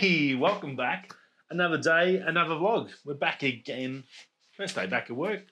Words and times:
Hey, 0.00 0.34
welcome 0.34 0.76
back. 0.76 1.14
Another 1.50 1.76
day, 1.76 2.22
another 2.26 2.54
vlog. 2.54 2.88
We're 3.04 3.12
back 3.12 3.42
again. 3.42 4.04
First 4.56 4.74
day 4.74 4.86
back 4.86 5.10
at 5.10 5.14
work. 5.14 5.42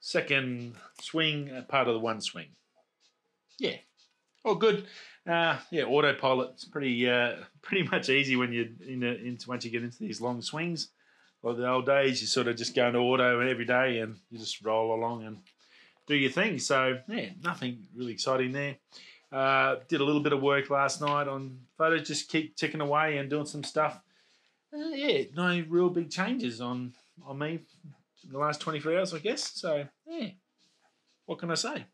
Second 0.00 0.76
swing, 1.02 1.50
uh, 1.50 1.60
part 1.68 1.88
of 1.88 1.92
the 1.92 2.00
one 2.00 2.22
swing. 2.22 2.46
Yeah, 3.58 3.74
all 4.46 4.54
good. 4.54 4.86
Uh, 5.28 5.58
yeah, 5.70 5.84
autopilot's 5.84 6.64
pretty 6.64 7.06
uh, 7.06 7.32
pretty 7.60 7.86
much 7.90 8.08
easy 8.08 8.34
when 8.34 8.50
you 8.50 8.70
in 8.88 9.02
a, 9.02 9.12
into 9.12 9.50
once 9.50 9.62
you 9.62 9.70
get 9.70 9.84
into 9.84 9.98
these 9.98 10.22
long 10.22 10.40
swings. 10.40 10.88
Like 11.42 11.58
the 11.58 11.68
old 11.68 11.84
days, 11.84 12.22
you 12.22 12.26
sort 12.26 12.48
of 12.48 12.56
just 12.56 12.74
go 12.74 12.86
into 12.86 13.00
auto 13.00 13.40
every 13.40 13.66
day 13.66 13.98
and 13.98 14.16
you 14.30 14.38
just 14.38 14.64
roll 14.64 14.94
along 14.94 15.26
and 15.26 15.36
do 16.06 16.16
your 16.16 16.32
thing. 16.32 16.58
So 16.58 17.00
yeah, 17.06 17.28
nothing 17.42 17.88
really 17.94 18.12
exciting 18.12 18.52
there. 18.52 18.76
Uh, 19.30 19.76
did 19.88 20.00
a 20.00 20.04
little 20.04 20.22
bit 20.22 20.32
of 20.32 20.40
work 20.40 20.70
last 20.70 21.00
night 21.00 21.28
on 21.28 21.58
photos, 21.76 22.08
just 22.08 22.30
keep 22.30 22.56
ticking 22.56 22.80
away 22.80 23.18
and 23.18 23.28
doing 23.28 23.44
some 23.44 23.62
stuff. 23.62 24.00
Uh, 24.72 24.88
yeah, 24.88 25.24
no 25.34 25.64
real 25.68 25.90
big 25.90 26.10
changes 26.10 26.60
on 26.60 26.94
on 27.26 27.38
me 27.38 27.60
in 28.24 28.32
the 28.32 28.38
last 28.38 28.60
24 28.60 28.98
hours, 28.98 29.14
I 29.14 29.18
guess. 29.18 29.52
So 29.54 29.86
yeah, 30.06 30.28
what 31.26 31.38
can 31.38 31.50
I 31.50 31.54
say? 31.54 31.84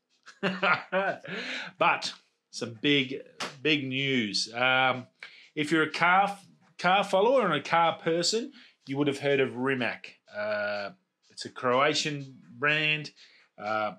but 1.78 2.12
some 2.50 2.78
big 2.80 3.16
big 3.62 3.86
news. 3.86 4.52
Um, 4.54 5.06
if 5.54 5.72
you're 5.72 5.82
a 5.82 5.90
car 5.90 6.38
car 6.78 7.04
follower 7.04 7.44
and 7.44 7.54
a 7.54 7.62
car 7.62 7.98
person, 7.98 8.52
you 8.86 8.96
would 8.96 9.08
have 9.08 9.18
heard 9.18 9.40
of 9.40 9.56
Rimac. 9.56 10.06
Uh, 10.34 10.90
it's 11.30 11.44
a 11.44 11.50
Croatian 11.50 12.36
brand. 12.58 13.10
Uh, 13.58 13.92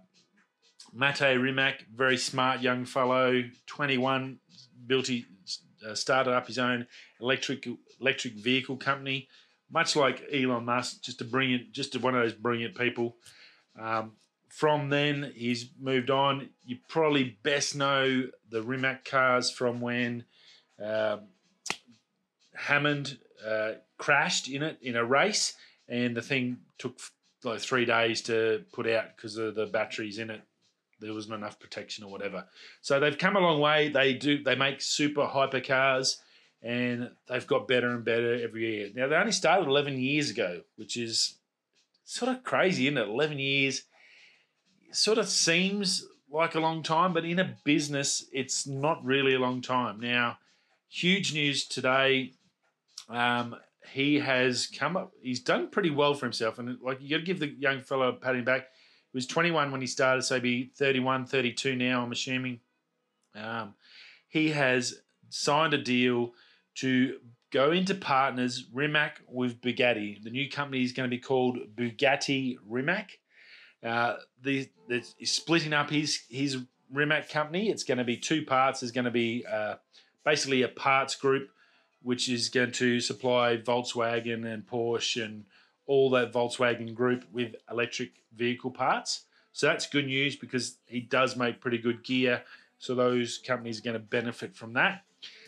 Mate 0.96 1.38
Rimac, 1.38 1.86
very 1.94 2.16
smart 2.16 2.62
young 2.62 2.86
fellow, 2.86 3.44
21, 3.66 4.40
built 4.88 5.08
he 5.08 5.26
uh, 5.86 5.94
started 5.94 6.32
up 6.34 6.48
his 6.48 6.58
own 6.58 6.88
electric 7.20 7.68
electric 8.00 8.36
vehicle 8.36 8.78
company, 8.78 9.28
much 9.70 9.98
like 9.98 10.24
Elon 10.32 10.64
Musk, 10.64 11.02
just 11.02 11.20
a 11.20 11.26
brilliant, 11.26 11.74
just 11.74 12.00
one 12.00 12.16
of 12.16 12.22
those 12.22 12.32
brilliant 12.32 12.76
people. 12.76 13.18
Um, 13.78 14.14
from 14.48 14.90
then, 14.90 15.34
he's 15.36 15.70
moved 15.78 16.10
on. 16.10 16.50
You 16.66 16.78
probably 16.88 17.38
best 17.44 17.76
know 17.76 18.30
the 18.50 18.64
Rimac 18.64 19.04
cars 19.04 19.52
from 19.52 19.82
when 19.82 20.24
um, 20.82 21.28
Hammond 22.56 23.18
uh, 23.46 23.74
crashed 23.98 24.48
in 24.48 24.64
it 24.64 24.78
in 24.82 24.96
a 24.96 25.04
race, 25.04 25.56
and 25.90 26.16
the 26.16 26.22
thing 26.22 26.60
took 26.78 26.98
like 27.44 27.60
three 27.60 27.84
days 27.84 28.22
to 28.22 28.64
put 28.72 28.88
out 28.88 29.18
because 29.18 29.36
of 29.36 29.56
the 29.56 29.66
batteries 29.66 30.20
in 30.20 30.30
it 30.30 30.42
there 31.00 31.14
wasn't 31.14 31.36
enough 31.36 31.60
protection 31.60 32.04
or 32.04 32.12
whatever. 32.12 32.46
So 32.82 33.00
they've 33.00 33.18
come 33.18 33.36
a 33.36 33.40
long 33.40 33.60
way. 33.60 33.90
They 33.90 34.14
do 34.14 34.44
they 34.44 34.56
make 34.56 34.82
super 34.82 35.26
hyper 35.26 35.62
cars 35.62 36.22
and 36.62 37.12
they've 37.28 37.46
got 37.46 37.68
better 37.68 37.90
and 37.90 38.04
better 38.04 38.42
every 38.42 38.76
year. 38.76 38.90
Now 38.96 39.08
they 39.08 39.16
only 39.16 39.32
started 39.32 39.68
11 39.68 40.00
years 40.00 40.30
ago, 40.30 40.62
which 40.78 40.98
is 40.98 41.36
sort 42.04 42.32
of 42.32 42.44
crazy, 42.44 42.88
isn't 42.88 42.98
it? 42.98 43.08
11 43.08 43.40
years 43.40 43.84
sort 44.92 45.18
of 45.18 45.28
seems 45.28 46.08
like 46.32 46.56
a 46.56 46.60
long 46.60 46.84
time, 46.84 47.14
but 47.14 47.26
in 47.26 47.40
a 47.40 47.56
business, 47.64 48.26
it's 48.32 48.66
not 48.66 49.04
really 49.06 49.36
a 49.36 49.40
long 49.40 49.62
time. 49.62 50.00
Now, 50.00 50.38
huge 50.90 51.34
news 51.34 51.66
today. 51.66 52.34
Um, 53.10 53.56
he 53.92 54.20
has 54.20 54.68
come 54.68 54.98
up. 54.98 55.12
He's 55.22 55.40
done 55.40 55.70
pretty 55.70 55.92
well 55.92 56.14
for 56.14 56.26
himself, 56.26 56.58
and 56.58 56.78
like 56.82 57.02
you 57.02 57.10
got 57.10 57.18
to 57.18 57.24
give 57.24 57.40
the 57.40 57.50
young 57.60 57.82
fellow 57.82 58.10
a 58.10 58.14
pat 58.14 58.36
him 58.36 58.44
back 58.44 58.68
was 59.16 59.26
21 59.26 59.72
when 59.72 59.82
he 59.82 59.88
started, 59.88 60.22
so 60.24 60.36
he'd 60.36 60.44
be 60.44 60.72
31, 60.76 61.26
32 61.26 61.76
now, 61.76 62.04
I'm 62.04 62.12
assuming. 62.12 62.60
Um, 63.34 63.74
he 64.28 64.50
has 64.50 65.02
signed 65.30 65.74
a 65.74 65.78
deal 65.78 66.34
to 66.76 67.20
go 67.52 67.72
into 67.72 67.96
partners 67.96 68.66
Rimac 68.74 69.22
with 69.30 69.62
Bugatti. 69.62 70.22
The 70.22 70.30
new 70.30 70.50
company 70.50 70.84
is 70.84 70.92
going 70.92 71.10
to 71.10 71.16
be 71.16 71.22
called 71.22 71.58
Bugatti 71.76 72.58
Rimac. 72.68 73.20
Uh, 73.82 74.16
the, 74.42 74.68
the 74.90 75.02
splitting 75.24 75.72
up 75.74 75.90
his 75.90 76.24
his 76.30 76.58
Rimac 76.92 77.30
company. 77.30 77.70
It's 77.70 77.84
going 77.84 77.98
to 77.98 78.04
be 78.04 78.18
two 78.18 78.44
parts. 78.44 78.82
There's 78.82 78.92
going 78.92 79.06
to 79.06 79.12
be 79.12 79.46
uh, 79.50 79.76
basically 80.26 80.64
a 80.64 80.68
parts 80.68 81.16
group, 81.16 81.50
which 82.02 82.28
is 82.30 82.50
going 82.50 82.72
to 82.74 83.00
supply 83.00 83.58
Volkswagen 83.58 84.46
and 84.46 84.66
Porsche 84.66 85.24
and 85.24 85.46
all 85.88 86.10
that 86.12 86.34
Volkswagen 86.34 86.94
group 86.94 87.26
with 87.32 87.56
electric 87.70 88.12
vehicle 88.36 88.72
parts. 88.72 89.24
So 89.54 89.68
that's 89.68 89.88
good 89.88 90.08
news 90.08 90.36
because 90.36 90.78
he 90.86 91.00
does 91.00 91.36
make 91.36 91.62
pretty 91.62 91.78
good 91.78 92.04
gear. 92.04 92.44
So 92.78 92.96
those 92.96 93.38
companies 93.38 93.80
are 93.80 93.84
going 93.84 93.94
to 93.94 94.00
benefit 94.00 94.56
from 94.56 94.74
that. 94.74 95.04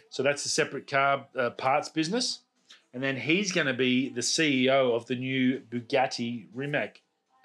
So 0.10 0.24
that's 0.24 0.46
a 0.46 0.50
separate 0.50 0.88
car 0.90 1.28
uh, 1.38 1.50
parts 1.52 1.90
business. 1.90 2.40
And 2.94 3.04
then 3.04 3.18
he's 3.18 3.52
going 3.52 3.68
to 3.68 3.74
be 3.74 4.10
the 4.10 4.22
CEO 4.22 4.96
of 4.96 5.06
the 5.08 5.16
new 5.16 5.60
Bugatti 5.60 6.48
Rimac 6.54 7.02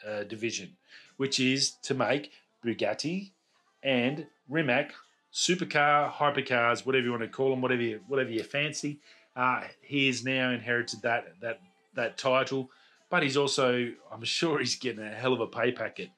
uh, 0.06 0.22
division, 0.24 0.76
which 1.16 1.40
is 1.40 1.72
to 1.82 1.94
make 1.94 2.30
Bugatti 2.64 3.32
and 3.82 4.26
Rimac 4.48 4.92
supercar, 5.32 6.12
hypercars, 6.12 6.86
whatever 6.86 7.04
you 7.04 7.10
want 7.10 7.22
to 7.22 7.28
call 7.28 7.50
them, 7.50 7.60
whatever 7.60 7.82
you, 7.82 8.00
whatever 8.06 8.30
you 8.30 8.42
fancy. 8.42 9.00
Uh, 9.34 9.62
he 9.80 10.06
has 10.06 10.24
now 10.24 10.50
inherited 10.50 11.02
that 11.02 11.34
that 11.40 11.60
that 11.94 12.18
title 12.18 12.70
but 13.12 13.22
he's 13.22 13.36
also, 13.36 13.92
I'm 14.10 14.24
sure 14.24 14.58
he's 14.58 14.76
getting 14.76 15.04
a 15.04 15.10
hell 15.10 15.34
of 15.34 15.40
a 15.40 15.46
pay 15.46 15.70
packet. 15.70 16.08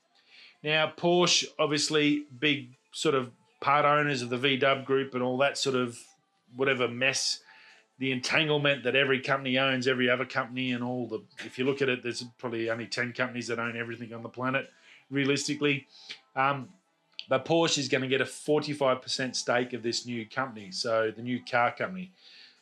Now, 0.63 0.93
Porsche, 0.97 1.45
obviously, 1.59 2.27
big 2.39 2.69
sort 2.93 3.17
of 3.17 3.33
part 3.61 3.85
owners 3.85 4.23
of 4.23 4.31
the 4.31 4.37
VW 4.37 4.85
group 4.85 5.13
and 5.13 5.21
all 5.21 5.37
that 5.39 5.59
sort 5.59 5.75
of 5.75 5.99
whatever 6.55 6.87
mess, 6.87 7.41
the 7.99 8.13
entanglement 8.13 8.85
that 8.85 8.95
every 8.95 9.21
company 9.21 9.59
owns 9.59 9.89
every 9.89 10.09
other 10.09 10.25
company 10.25 10.71
and 10.71 10.85
all 10.85 11.09
the, 11.09 11.21
if 11.45 11.59
you 11.59 11.65
look 11.65 11.83
at 11.83 11.89
it, 11.89 12.05
there's 12.05 12.23
probably 12.39 12.71
only 12.71 12.87
10 12.87 13.13
companies 13.13 13.49
that 13.49 13.59
own 13.59 13.77
everything 13.77 14.15
on 14.15 14.23
the 14.23 14.29
planet, 14.29 14.71
realistically. 15.11 15.89
Um, 16.37 16.69
but 17.29 17.45
Porsche 17.45 17.79
is 17.79 17.89
going 17.89 18.03
to 18.03 18.09
get 18.09 18.21
a 18.21 18.25
45% 18.25 19.35
stake 19.35 19.73
of 19.73 19.83
this 19.83 20.07
new 20.07 20.25
company, 20.29 20.71
so 20.71 21.11
the 21.11 21.23
new 21.23 21.41
car 21.45 21.75
company. 21.75 22.13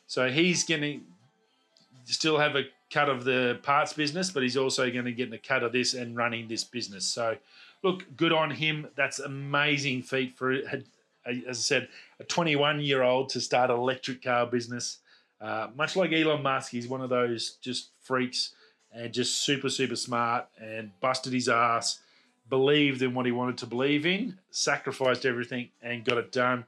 So 0.07 0.31
he's 0.31 0.63
going 0.63 0.81
to 0.81 2.11
still 2.11 2.39
have 2.39 2.55
a 2.55 2.63
cut 2.93 3.09
of 3.09 3.23
the 3.23 3.59
parts 3.63 3.93
business, 3.93 4.29
but 4.29 4.43
he's 4.43 4.55
also 4.55 4.89
going 4.91 5.05
to 5.05 5.11
get 5.11 5.33
a 5.33 5.37
cut 5.37 5.63
of 5.63 5.71
this 5.71 5.95
and 5.95 6.15
running 6.15 6.47
this 6.47 6.63
business. 6.63 7.05
So, 7.05 7.35
look, 7.81 8.05
good 8.15 8.31
on 8.31 8.51
him. 8.51 8.87
That's 8.95 9.19
amazing 9.19 10.03
feat 10.03 10.37
for, 10.37 10.51
as 10.51 10.83
I 11.25 11.53
said, 11.53 11.87
a 12.19 12.23
21 12.23 12.81
year 12.81 13.01
old 13.01 13.29
to 13.29 13.41
start 13.41 13.71
an 13.71 13.77
electric 13.77 14.23
car 14.23 14.45
business. 14.45 14.99
Uh, 15.41 15.69
much 15.75 15.95
like 15.95 16.13
Elon 16.13 16.43
Musk, 16.43 16.71
he's 16.71 16.87
one 16.87 17.01
of 17.01 17.09
those 17.09 17.57
just 17.61 17.89
freaks 18.01 18.51
and 18.93 19.11
just 19.11 19.43
super, 19.43 19.69
super 19.69 19.95
smart 19.95 20.47
and 20.61 20.91
busted 21.01 21.33
his 21.33 21.49
ass, 21.49 21.99
believed 22.47 23.01
in 23.01 23.13
what 23.13 23.25
he 23.25 23.31
wanted 23.31 23.57
to 23.57 23.65
believe 23.65 24.05
in, 24.05 24.37
sacrificed 24.51 25.25
everything, 25.25 25.69
and 25.81 26.05
got 26.05 26.17
it 26.17 26.31
done. 26.31 26.65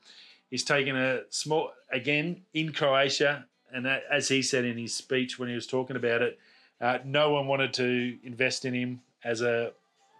He's 0.49 0.63
taken 0.63 0.95
a 0.95 1.21
small, 1.29 1.71
again, 1.91 2.41
in 2.53 2.73
Croatia, 2.73 3.45
and 3.75 3.85
that, 3.85 4.03
as 4.09 4.29
he 4.29 4.41
said 4.41 4.63
in 4.63 4.77
his 4.77 4.93
speech 4.93 5.37
when 5.37 5.49
he 5.49 5.55
was 5.55 5.67
talking 5.67 5.97
about 5.97 6.21
it, 6.21 6.39
uh, 6.79 6.99
no 7.03 7.31
one 7.31 7.47
wanted 7.47 7.73
to 7.73 8.17
invest 8.23 8.65
in 8.65 8.73
him 8.73 9.01
as 9.23 9.41
a 9.41 9.73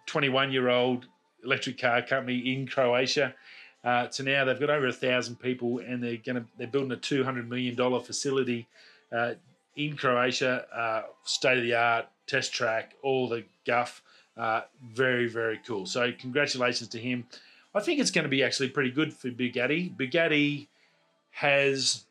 21 0.06 0.52
year 0.52 0.68
old 0.68 1.06
electric 1.44 1.78
car 1.78 2.02
company 2.02 2.52
in 2.54 2.66
Croatia. 2.66 3.34
Uh, 3.82 4.08
so 4.10 4.24
now 4.24 4.44
they've 4.44 4.60
got 4.60 4.70
over 4.70 4.88
a 4.88 4.92
thousand 4.92 5.36
people, 5.36 5.78
and 5.78 6.02
they're 6.02 6.16
going 6.16 6.36
to 6.36 6.44
they're 6.58 6.66
building 6.66 6.92
a 6.92 6.96
200 6.96 7.48
million 7.48 7.74
dollar 7.74 8.00
facility 8.00 8.66
uh, 9.12 9.34
in 9.76 9.96
Croatia, 9.96 10.66
uh, 10.74 11.02
state 11.24 11.56
of 11.58 11.62
the 11.62 11.74
art 11.74 12.06
test 12.26 12.52
track, 12.52 12.94
all 13.02 13.28
the 13.28 13.44
guff. 13.66 14.02
Uh, 14.36 14.62
very 14.92 15.28
very 15.28 15.58
cool. 15.66 15.86
So 15.86 16.12
congratulations 16.18 16.90
to 16.90 16.98
him. 16.98 17.26
I 17.74 17.80
think 17.80 18.00
it's 18.00 18.10
going 18.10 18.24
to 18.24 18.28
be 18.30 18.42
actually 18.42 18.70
pretty 18.70 18.90
good 18.90 19.14
for 19.14 19.28
Bugatti. 19.28 19.94
Bugatti 19.96 20.66
has 21.30 22.05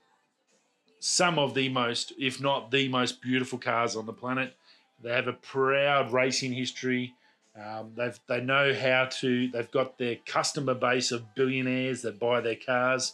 some 1.06 1.38
of 1.38 1.54
the 1.54 1.70
most, 1.70 2.14
if 2.18 2.42
not 2.42 2.72
the 2.72 2.90
most 2.90 3.22
beautiful 3.22 3.60
cars 3.60 3.96
on 3.96 4.08
the 4.08 4.14
planet. 4.14 4.56
They 5.04 5.12
have 5.12 5.28
a 5.28 5.34
proud 5.34 6.12
racing 6.12 6.54
history. 6.54 7.14
Um, 7.56 7.92
they've 7.96 8.20
they 8.28 8.42
know 8.42 8.74
how 8.74 9.10
to. 9.20 9.48
They've 9.50 9.70
got 9.70 10.00
their 10.00 10.16
customer 10.26 10.74
base 10.74 11.12
of 11.12 11.36
billionaires 11.36 12.02
that 12.02 12.20
buy 12.20 12.42
their 12.42 12.56
cars. 12.56 13.14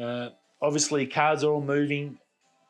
Uh, 0.00 0.30
obviously, 0.62 1.06
cars 1.06 1.44
are 1.44 1.52
all 1.52 1.60
moving 1.60 2.18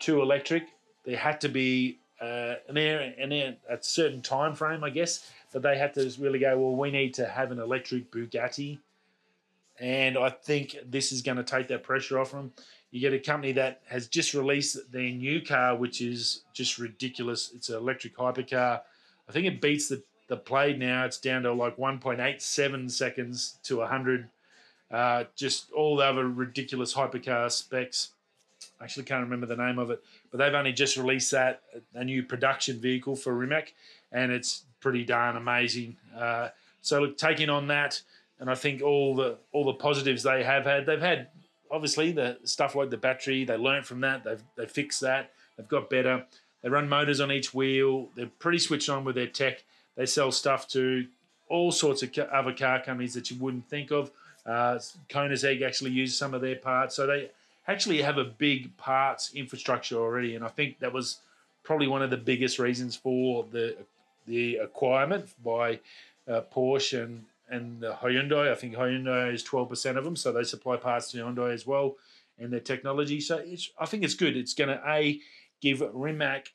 to 0.01 0.21
electric. 0.21 0.65
There 1.05 1.17
had 1.17 1.41
to 1.43 1.49
be 1.49 2.01
uh, 2.21 2.55
an 2.69 2.77
air, 2.77 3.15
an 3.17 3.33
air, 3.33 3.55
a 3.71 3.79
certain 3.81 4.23
time 4.23 4.57
frame, 4.57 4.83
I 4.83 4.91
guess, 4.91 5.31
that 5.53 5.63
they 5.63 5.79
had 5.79 5.95
to 5.95 6.13
really 6.19 6.41
go. 6.41 6.59
Well, 6.59 6.75
we 6.75 6.91
need 6.91 7.15
to 7.15 7.27
have 7.27 7.53
an 7.53 7.61
electric 7.61 8.11
Bugatti, 8.11 8.81
and 9.79 10.17
I 10.19 10.31
think 10.31 10.77
this 10.87 11.13
is 11.13 11.23
going 11.23 11.39
to 11.39 11.45
take 11.45 11.69
that 11.69 11.83
pressure 11.83 12.19
off 12.19 12.33
them. 12.33 12.53
You 12.91 13.01
get 13.01 13.15
a 13.15 13.19
company 13.19 13.53
that 13.53 13.81
has 13.89 14.07
just 14.07 14.35
released 14.35 14.93
their 14.93 15.11
new 15.11 15.41
car, 15.41 15.75
which 15.75 16.01
is 16.03 16.43
just 16.53 16.79
ridiculous. 16.79 17.51
It's 17.55 17.71
an 17.71 17.77
electric 17.77 18.17
hypercar. 18.17 18.83
I 19.29 19.33
think 19.33 19.47
it 19.47 19.63
beats 19.63 19.89
the, 19.89 20.03
the 20.29 20.37
Plaid 20.37 20.79
now. 20.79 21.07
It's 21.07 21.19
down 21.19 21.43
to 21.45 21.53
like 21.53 21.77
1.87 21.79 22.91
seconds 22.91 23.57
to 23.65 23.79
100. 23.79 24.29
Uh, 24.91 25.25
just 25.35 25.73
all 25.73 25.97
the 25.97 26.05
other 26.05 26.29
ridiculous 26.29 26.93
hypercar 26.93 27.51
specs. 27.51 28.11
I 28.79 28.85
actually 28.85 29.05
can't 29.05 29.23
remember 29.23 29.47
the 29.47 29.57
name 29.57 29.79
of 29.79 29.91
it, 29.91 30.03
but 30.31 30.39
they've 30.39 30.53
only 30.53 30.73
just 30.73 30.97
released 30.97 31.31
that 31.31 31.63
a 31.95 32.05
new 32.05 32.23
production 32.23 32.79
vehicle 32.79 33.17
for 33.17 33.35
Rimac, 33.35 33.73
and 34.13 34.31
it's 34.31 34.65
pretty 34.81 35.05
darn 35.05 35.37
amazing. 35.37 35.97
Uh, 36.17 36.49
so 36.83 37.01
look, 37.01 37.17
taking 37.17 37.49
on 37.49 37.69
that, 37.69 38.03
and 38.43 38.51
I 38.51 38.57
think 38.57 38.83
all 38.83 39.15
the 39.15 39.37
all 39.53 39.65
the 39.65 39.73
positives 39.73 40.25
they 40.25 40.43
have 40.43 40.65
had, 40.65 40.85
they've 40.85 41.01
had 41.01 41.29
obviously 41.71 42.11
the 42.11 42.39
stuff 42.43 42.75
like 42.75 42.91
the 42.91 42.97
battery. 42.97 43.45
They 43.45 43.57
learned 43.57 43.87
from 43.87 44.01
that. 44.01 44.25
They've 44.25 44.43
they 44.57 44.67
fixed 44.67 45.01
that. 45.03 45.31
They've 45.57 45.69
got 45.69 45.89
better. 45.89 46.25
They 46.61 46.69
run 46.69 46.89
motors 46.89 47.21
on 47.21 47.31
each 47.31 47.55
wheel. 47.55 48.09
They're 48.17 48.27
pretty 48.41 48.59
switched 48.59 48.89
on 48.89 49.05
with 49.05 49.15
their 49.15 49.29
tech. 49.29 49.63
They 49.97 50.07
sell 50.07 50.33
stuff 50.33 50.67
to 50.69 51.07
all 51.49 51.71
sorts 51.71 52.03
of 52.03 52.19
other 52.19 52.53
car 52.53 52.83
companies 52.83 53.15
that 53.15 53.31
you 53.31 53.37
wouldn't 53.39 53.69
think 53.69 53.93
of. 53.93 54.11
Uh, 54.45 54.81
Koenigsegg 55.09 55.63
actually 55.63 55.93
uses 55.93 56.19
some 56.19 56.35
of 56.35 56.41
their 56.41 56.57
parts, 56.57 56.97
so 56.97 57.07
they 57.07 57.31
actually 57.69 58.03
have 58.03 58.19
a 58.19 58.25
big 58.25 58.77
parts 58.77 59.33
infrastructure 59.35 59.99
already, 59.99 60.35
and 60.35 60.45
I 60.45 60.49
think 60.49 60.81
that 60.81 60.93
was 60.93 61.19
probably 61.63 61.87
one 61.87 62.03
of 62.03 62.11
the 62.11 62.17
biggest 62.17 62.59
reasons 62.59 62.97
for 62.97 63.47
the 63.53 63.77
the 64.27 64.57
acquirement 64.57 65.29
by 65.45 65.79
uh, 66.29 66.41
Porsche 66.53 67.05
and 67.05 67.25
and 67.53 67.81
the 67.81 67.93
Hyundai. 67.93 68.51
I 68.51 68.57
think 68.57 68.75
Hyundai 68.75 69.33
is 69.33 69.45
twelve 69.45 69.69
percent 69.69 69.99
of 69.99 70.05
them, 70.05 70.17
so 70.17 70.33
they 70.33 70.43
supply 70.43 70.77
parts 70.77 71.13
to 71.13 71.19
Hyundai 71.19 71.53
as 71.53 71.67
well 71.67 71.97
and 72.39 72.53
their 72.53 72.61
technology. 72.61 73.21
So 73.21 73.45
I 73.79 73.87
think 73.87 74.03
it's 74.03 74.15
good. 74.15 74.37
It's 74.37 74.55
going 74.55 74.71
to 74.71 74.83
a 74.89 75.21
give 75.61 75.81
Rimac 75.95 76.47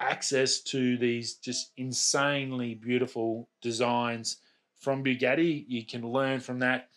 access 0.00 0.60
to 0.60 0.98
these 0.98 1.34
just 1.34 1.70
insanely 1.76 2.74
beautiful 2.74 3.48
designs 3.62 4.38
from 4.76 5.04
Bugatti. 5.04 5.64
You 5.68 5.86
can 5.86 6.02
learn 6.06 6.40
from 6.40 6.58
that. 6.58 6.88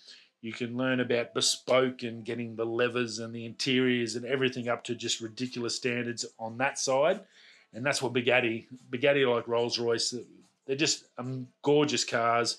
You 0.42 0.52
can 0.52 0.76
learn 0.76 1.00
about 1.00 1.34
bespoke 1.34 2.04
and 2.04 2.26
getting 2.26 2.56
the 2.56 2.66
levers 2.66 3.20
and 3.20 3.34
the 3.34 3.46
interiors 3.46 4.16
and 4.16 4.26
everything 4.26 4.68
up 4.68 4.84
to 4.86 4.96
just 4.96 5.22
ridiculous 5.22 5.76
standards 5.76 6.26
on 6.38 6.58
that 6.58 6.78
side. 6.78 7.22
And 7.74 7.86
that's 7.86 8.02
what 8.02 8.14
Bugatti, 8.14 8.68
Bugatti 8.90 9.32
like 9.32 9.48
Rolls 9.48 9.80
Royce, 9.80 10.14
they're 10.66 10.76
just 10.76 11.06
um, 11.18 11.48
gorgeous 11.62 12.04
cars 12.04 12.58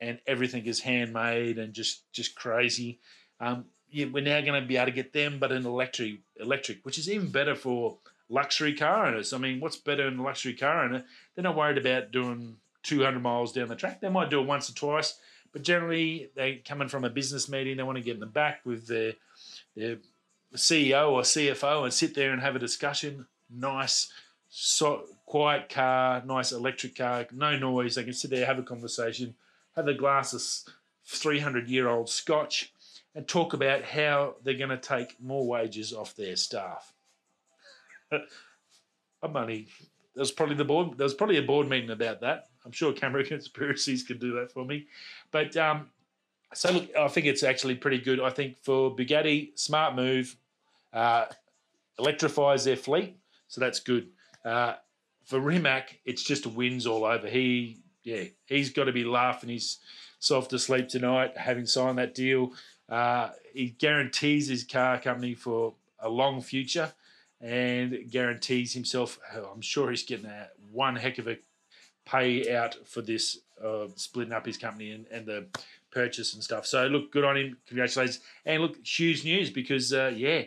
and 0.00 0.18
everything 0.26 0.66
is 0.66 0.80
handmade 0.80 1.58
and 1.58 1.72
just 1.72 2.10
just 2.12 2.34
crazy. 2.34 2.98
Um, 3.40 3.66
yeah, 3.90 4.06
we're 4.12 4.22
now 4.22 4.40
going 4.40 4.60
to 4.60 4.66
be 4.66 4.76
able 4.76 4.86
to 4.86 4.92
get 4.92 5.12
them, 5.12 5.38
but 5.38 5.52
an 5.52 5.64
electric, 5.64 6.20
electric, 6.40 6.84
which 6.84 6.98
is 6.98 7.08
even 7.08 7.30
better 7.30 7.54
for 7.54 7.98
luxury 8.28 8.74
car 8.74 9.06
owners. 9.06 9.32
I 9.32 9.38
mean, 9.38 9.60
what's 9.60 9.76
better 9.76 10.04
than 10.10 10.18
a 10.18 10.22
luxury 10.22 10.54
car 10.54 10.84
owner? 10.84 11.04
They're 11.34 11.44
not 11.44 11.56
worried 11.56 11.78
about 11.78 12.10
doing 12.10 12.56
200 12.82 13.20
miles 13.20 13.52
down 13.52 13.68
the 13.68 13.76
track. 13.76 14.00
They 14.00 14.08
might 14.08 14.30
do 14.30 14.40
it 14.40 14.46
once 14.46 14.68
or 14.68 14.74
twice, 14.74 15.18
but 15.52 15.62
generally 15.62 16.30
they 16.34 16.56
coming 16.56 16.88
from 16.88 17.04
a 17.04 17.10
business 17.10 17.48
meeting. 17.48 17.76
They 17.76 17.82
want 17.84 17.96
to 17.98 18.04
get 18.04 18.14
in 18.14 18.20
the 18.20 18.26
back 18.26 18.60
with 18.64 18.86
their 18.86 19.14
their 19.76 19.98
CEO 20.54 21.12
or 21.12 21.22
CFO 21.22 21.84
and 21.84 21.92
sit 21.92 22.14
there 22.14 22.32
and 22.32 22.42
have 22.42 22.56
a 22.56 22.60
discussion. 22.60 23.26
Nice, 23.48 24.10
so, 24.48 25.04
quiet 25.26 25.68
car, 25.68 26.22
nice 26.24 26.52
electric 26.52 26.96
car, 26.96 27.26
no 27.32 27.58
noise. 27.58 27.94
They 27.94 28.04
can 28.04 28.12
sit 28.12 28.30
there, 28.30 28.46
have 28.46 28.58
a 28.58 28.62
conversation, 28.62 29.34
have 29.76 29.88
a 29.88 29.94
glass 29.94 30.32
of 30.32 30.42
300 31.06 31.68
year 31.68 31.88
old 31.88 32.08
scotch, 32.08 32.72
and 33.14 33.26
talk 33.26 33.54
about 33.54 33.82
how 33.82 34.36
they're 34.42 34.54
going 34.54 34.70
to 34.70 34.76
take 34.76 35.20
more 35.22 35.46
wages 35.46 35.92
off 35.92 36.16
their 36.16 36.36
staff. 36.36 36.92
I'm 39.22 39.36
only. 39.36 39.68
There's 40.14 40.30
probably 40.30 40.56
the 40.56 40.64
board. 40.64 40.96
There's 40.96 41.14
probably 41.14 41.38
a 41.38 41.42
board 41.42 41.68
meeting 41.68 41.90
about 41.90 42.20
that. 42.20 42.48
I'm 42.64 42.72
sure 42.72 42.92
camera 42.92 43.24
conspiracies 43.26 44.02
can 44.02 44.18
do 44.18 44.34
that 44.34 44.50
for 44.52 44.64
me. 44.64 44.86
But 45.30 45.56
um, 45.56 45.90
so 46.54 46.72
look, 46.72 46.96
I 46.96 47.08
think 47.08 47.26
it's 47.26 47.42
actually 47.42 47.76
pretty 47.76 47.98
good. 47.98 48.20
I 48.20 48.30
think 48.30 48.58
for 48.62 48.94
Bugatti, 48.94 49.58
smart 49.58 49.94
move, 49.94 50.36
uh, 50.92 51.26
electrifies 51.98 52.64
their 52.64 52.76
fleet, 52.76 53.16
so 53.48 53.60
that's 53.60 53.80
good. 53.80 54.08
Uh, 54.44 54.74
for 55.24 55.40
Rimac, 55.40 55.98
it's 56.04 56.22
just 56.22 56.46
wins 56.46 56.86
all 56.86 57.04
over. 57.04 57.26
He, 57.26 57.78
yeah, 58.06 58.22
he's 58.46 58.70
got 58.70 58.84
to 58.84 58.92
be 58.92 59.04
laughing 59.04 59.50
his 59.50 59.78
soft 60.20 60.50
to 60.50 60.60
sleep 60.60 60.88
tonight, 60.88 61.36
having 61.36 61.66
signed 61.66 61.98
that 61.98 62.14
deal. 62.14 62.52
Uh, 62.88 63.30
he 63.52 63.70
guarantees 63.70 64.46
his 64.46 64.62
car 64.62 65.00
company 65.00 65.34
for 65.34 65.74
a 65.98 66.08
long 66.08 66.40
future 66.40 66.92
and 67.40 68.08
guarantees 68.08 68.72
himself. 68.72 69.18
I'm 69.34 69.60
sure 69.60 69.90
he's 69.90 70.04
getting 70.04 70.26
a 70.26 70.48
one 70.70 70.94
heck 70.94 71.18
of 71.18 71.26
a 71.26 71.38
payout 72.08 72.86
for 72.86 73.02
this 73.02 73.40
uh, 73.62 73.88
splitting 73.96 74.32
up 74.32 74.46
his 74.46 74.56
company 74.56 74.92
and, 74.92 75.06
and 75.10 75.26
the 75.26 75.48
purchase 75.90 76.32
and 76.34 76.44
stuff. 76.44 76.64
So 76.64 76.86
look, 76.86 77.10
good 77.10 77.24
on 77.24 77.36
him. 77.36 77.56
Congratulations. 77.66 78.20
And 78.44 78.62
look, 78.62 78.76
huge 78.86 79.24
news 79.24 79.50
because 79.50 79.92
uh, 79.92 80.12
yeah, 80.14 80.44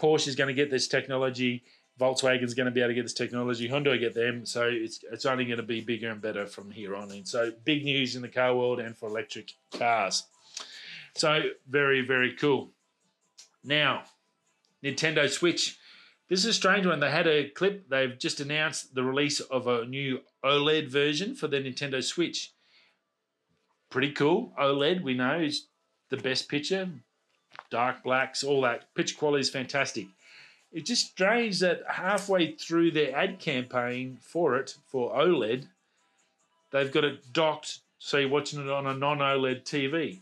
Porsche 0.00 0.28
is 0.28 0.34
going 0.34 0.48
to 0.48 0.54
get 0.54 0.70
this 0.70 0.88
technology. 0.88 1.62
Volkswagen's 2.02 2.54
going 2.54 2.64
to 2.64 2.72
be 2.72 2.80
able 2.80 2.88
to 2.88 2.94
get 2.94 3.02
this 3.02 3.14
technology. 3.14 3.68
Hyundai 3.68 4.00
get 4.00 4.12
them. 4.12 4.44
So 4.44 4.68
it's 4.68 5.04
it's 5.12 5.24
only 5.24 5.44
going 5.44 5.58
to 5.58 5.62
be 5.62 5.80
bigger 5.80 6.10
and 6.10 6.20
better 6.20 6.46
from 6.46 6.72
here 6.72 6.96
on 6.96 7.12
in. 7.12 7.24
So 7.24 7.52
big 7.64 7.84
news 7.84 8.16
in 8.16 8.22
the 8.22 8.28
car 8.28 8.56
world 8.56 8.80
and 8.80 8.96
for 8.96 9.08
electric 9.08 9.52
cars. 9.70 10.24
So 11.14 11.42
very 11.68 12.00
very 12.00 12.34
cool. 12.34 12.70
Now, 13.64 14.02
Nintendo 14.82 15.30
Switch 15.30 15.78
this 16.32 16.40
is 16.40 16.46
a 16.46 16.54
strange 16.54 16.86
one. 16.86 16.98
They 16.98 17.10
had 17.10 17.26
a 17.26 17.50
clip. 17.50 17.90
They've 17.90 18.18
just 18.18 18.40
announced 18.40 18.94
the 18.94 19.04
release 19.04 19.40
of 19.40 19.66
a 19.66 19.84
new 19.84 20.20
OLED 20.42 20.88
version 20.88 21.34
for 21.34 21.46
the 21.46 21.58
Nintendo 21.58 22.02
Switch. 22.02 22.54
Pretty 23.90 24.12
cool. 24.12 24.54
OLED, 24.58 25.02
we 25.02 25.12
know, 25.12 25.40
is 25.40 25.66
the 26.08 26.16
best 26.16 26.48
picture. 26.48 26.88
Dark 27.70 28.02
blacks, 28.02 28.42
all 28.42 28.62
that. 28.62 28.94
Picture 28.94 29.14
quality 29.14 29.42
is 29.42 29.50
fantastic. 29.50 30.06
It's 30.72 30.88
just 30.88 31.10
strange 31.10 31.60
that 31.60 31.82
halfway 31.88 32.52
through 32.52 32.92
their 32.92 33.14
ad 33.14 33.38
campaign 33.38 34.18
for 34.20 34.56
it, 34.56 34.76
for 34.86 35.14
OLED, 35.14 35.66
they've 36.70 36.92
got 36.92 37.04
it 37.04 37.32
docked 37.32 37.80
so 37.98 38.18
you're 38.18 38.28
watching 38.28 38.60
it 38.60 38.70
on 38.70 38.86
a 38.86 38.94
non 38.94 39.18
OLED 39.18 39.62
TV 39.64 40.20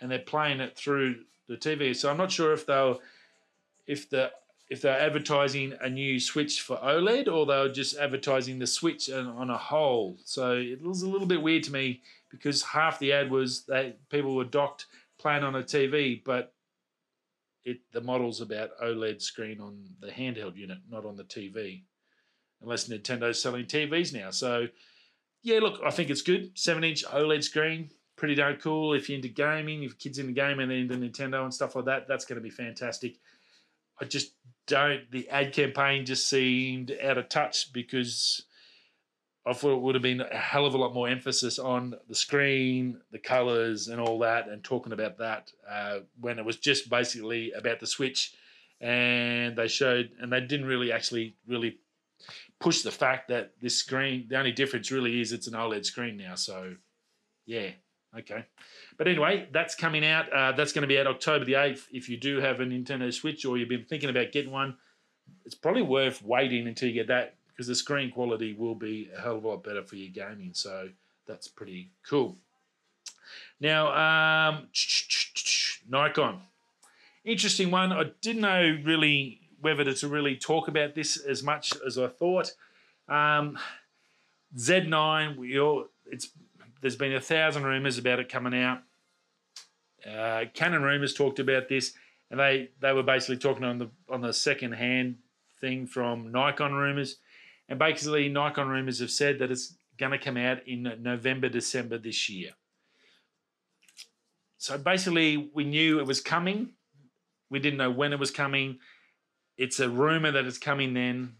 and 0.00 0.10
they're 0.10 0.18
playing 0.20 0.60
it 0.60 0.76
through 0.76 1.16
the 1.48 1.56
TV. 1.56 1.94
So 1.94 2.08
I'm 2.08 2.16
not 2.16 2.30
sure 2.30 2.52
if 2.52 2.66
they'll 2.66 3.00
if 3.86 4.08
the 4.08 4.30
if 4.68 4.80
they're 4.80 5.00
advertising 5.00 5.74
a 5.80 5.90
new 5.90 6.20
Switch 6.20 6.60
for 6.60 6.76
OLED 6.76 7.26
or 7.26 7.44
they're 7.44 7.72
just 7.72 7.98
advertising 7.98 8.60
the 8.60 8.66
Switch 8.66 9.10
on 9.10 9.50
a 9.50 9.58
whole. 9.58 10.16
So 10.24 10.52
it 10.56 10.80
was 10.80 11.02
a 11.02 11.08
little 11.08 11.26
bit 11.26 11.42
weird 11.42 11.64
to 11.64 11.72
me 11.72 12.02
because 12.30 12.62
half 12.62 13.00
the 13.00 13.12
ad 13.12 13.30
was 13.30 13.64
that 13.64 14.08
people 14.08 14.36
were 14.36 14.44
docked 14.44 14.86
playing 15.18 15.42
on 15.42 15.56
a 15.56 15.62
TV, 15.64 16.22
but 16.22 16.52
it 17.64 17.78
the 17.92 18.00
model's 18.00 18.40
about 18.40 18.70
OLED 18.82 19.20
screen 19.20 19.60
on 19.60 19.84
the 20.00 20.08
handheld 20.08 20.56
unit, 20.56 20.78
not 20.88 21.04
on 21.04 21.16
the 21.16 21.24
TV. 21.24 21.84
Unless 22.62 22.88
Nintendo's 22.88 23.42
selling 23.42 23.64
TVs 23.64 24.12
now. 24.12 24.30
So 24.30 24.66
yeah, 25.42 25.60
look, 25.60 25.80
I 25.84 25.90
think 25.90 26.10
it's 26.10 26.22
good. 26.22 26.58
Seven 26.58 26.84
inch 26.84 27.04
OLED 27.06 27.42
screen, 27.42 27.90
pretty 28.16 28.34
darn 28.34 28.56
cool. 28.56 28.92
If 28.92 29.08
you're 29.08 29.16
into 29.16 29.28
gaming, 29.28 29.82
if 29.82 29.98
kids 29.98 30.18
into 30.18 30.32
gaming 30.32 30.70
and 30.70 30.92
into 30.92 30.96
Nintendo 30.96 31.42
and 31.42 31.54
stuff 31.54 31.74
like 31.74 31.86
that, 31.86 32.06
that's 32.06 32.26
going 32.26 32.36
to 32.36 32.42
be 32.42 32.50
fantastic. 32.50 33.16
I 34.00 34.04
just 34.04 34.32
don't. 34.66 35.10
The 35.10 35.28
ad 35.30 35.52
campaign 35.52 36.04
just 36.04 36.28
seemed 36.28 36.92
out 37.02 37.18
of 37.18 37.28
touch 37.28 37.72
because 37.72 38.44
I 39.46 39.54
thought 39.54 39.76
it 39.76 39.80
would 39.80 39.94
have 39.94 40.02
been 40.02 40.20
a 40.20 40.36
hell 40.36 40.66
of 40.66 40.74
a 40.74 40.78
lot 40.78 40.92
more 40.92 41.08
emphasis 41.08 41.58
on 41.58 41.94
the 42.08 42.14
screen, 42.14 43.00
the 43.10 43.18
colors, 43.18 43.88
and 43.88 43.98
all 43.98 44.18
that, 44.18 44.48
and 44.48 44.62
talking 44.62 44.92
about 44.92 45.18
that 45.18 45.50
uh, 45.68 46.00
when 46.20 46.38
it 46.38 46.44
was 46.44 46.58
just 46.58 46.90
basically 46.90 47.52
about 47.52 47.80
the 47.80 47.86
Switch. 47.86 48.34
And 48.82 49.56
they 49.56 49.68
showed, 49.68 50.10
and 50.20 50.32
they 50.32 50.40
didn't 50.40 50.66
really 50.66 50.92
actually 50.92 51.36
really 51.46 51.78
push 52.60 52.82
the 52.82 52.90
fact 52.90 53.28
that 53.28 53.52
this 53.60 53.76
screen, 53.76 54.26
the 54.28 54.38
only 54.38 54.52
difference 54.52 54.90
really 54.90 55.20
is 55.20 55.32
it's 55.32 55.46
an 55.46 55.54
OLED 55.54 55.86
screen 55.86 56.18
now. 56.18 56.34
So, 56.34 56.74
yeah, 57.46 57.70
okay. 58.18 58.44
But 58.98 59.08
anyway, 59.08 59.48
that's 59.52 59.74
coming 59.74 60.04
out. 60.04 60.30
Uh, 60.30 60.52
that's 60.52 60.72
going 60.72 60.82
to 60.82 60.88
be 60.88 60.98
out 60.98 61.06
October 61.06 61.46
the 61.46 61.54
8th. 61.54 61.84
If 61.90 62.10
you 62.10 62.18
do 62.18 62.40
have 62.40 62.60
a 62.60 62.64
Nintendo 62.64 63.12
Switch 63.12 63.46
or 63.46 63.56
you've 63.56 63.70
been 63.70 63.86
thinking 63.86 64.10
about 64.10 64.32
getting 64.32 64.52
one, 64.52 64.76
it's 65.46 65.54
probably 65.54 65.82
worth 65.82 66.22
waiting 66.22 66.66
until 66.68 66.88
you 66.88 66.94
get 66.94 67.08
that 67.08 67.36
because 67.60 67.68
the 67.68 67.74
screen 67.74 68.10
quality 68.10 68.54
will 68.54 68.74
be 68.74 69.10
a 69.14 69.20
hell 69.20 69.36
of 69.36 69.44
a 69.44 69.48
lot 69.48 69.62
better 69.62 69.82
for 69.82 69.96
your 69.96 70.08
gaming. 70.08 70.48
So 70.54 70.88
that's 71.26 71.46
pretty 71.46 71.90
cool. 72.08 72.38
Now, 73.60 73.88
um, 74.48 74.68
Nikon. 75.86 76.40
Interesting 77.22 77.70
one. 77.70 77.92
I 77.92 78.12
didn't 78.22 78.40
know 78.40 78.78
really 78.82 79.42
whether 79.60 79.92
to 79.92 80.08
really 80.08 80.36
talk 80.36 80.68
about 80.68 80.94
this 80.94 81.18
as 81.18 81.42
much 81.42 81.74
as 81.86 81.98
I 81.98 82.06
thought. 82.06 82.54
Um, 83.10 83.58
Z9, 84.56 85.36
we 85.36 85.60
all, 85.60 85.84
it's 86.06 86.30
there's 86.80 86.96
been 86.96 87.12
a 87.12 87.20
thousand 87.20 87.64
rumors 87.64 87.98
about 87.98 88.20
it 88.20 88.30
coming 88.30 88.58
out. 88.58 88.80
Uh, 90.10 90.46
Canon 90.54 90.82
Rumors 90.82 91.12
talked 91.12 91.40
about 91.40 91.68
this, 91.68 91.92
and 92.30 92.40
they, 92.40 92.70
they 92.80 92.94
were 92.94 93.02
basically 93.02 93.36
talking 93.36 93.64
on 93.64 93.76
the 93.76 93.90
on 94.08 94.22
the 94.22 94.32
second 94.32 94.72
hand 94.72 95.18
thing 95.60 95.86
from 95.86 96.32
Nikon 96.32 96.72
Rumors, 96.72 97.16
and 97.70 97.78
basically 97.78 98.28
Nikon 98.28 98.68
Rumors 98.68 98.98
have 98.98 99.12
said 99.12 99.38
that 99.38 99.52
it's 99.52 99.76
going 99.96 100.10
to 100.10 100.18
come 100.18 100.36
out 100.36 100.66
in 100.66 100.92
November 101.00 101.48
December 101.48 101.98
this 101.98 102.28
year. 102.28 102.50
So 104.58 104.76
basically, 104.76 105.50
we 105.54 105.64
knew 105.64 106.00
it 106.00 106.06
was 106.06 106.20
coming. 106.20 106.72
We 107.48 107.60
didn't 107.60 107.78
know 107.78 107.90
when 107.90 108.12
it 108.12 108.18
was 108.18 108.32
coming. 108.32 108.80
it's 109.56 109.78
a 109.78 109.88
rumor 109.88 110.32
that 110.32 110.46
it's 110.46 110.58
coming 110.58 110.94
then. 110.94 111.34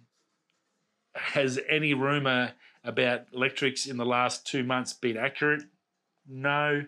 Has 1.14 1.58
any 1.68 1.94
rumor 1.94 2.52
about 2.84 3.22
electrics 3.34 3.86
in 3.86 3.96
the 3.96 4.06
last 4.06 4.46
two 4.46 4.62
months 4.62 4.92
been 4.92 5.16
accurate? 5.16 5.64
No. 6.28 6.84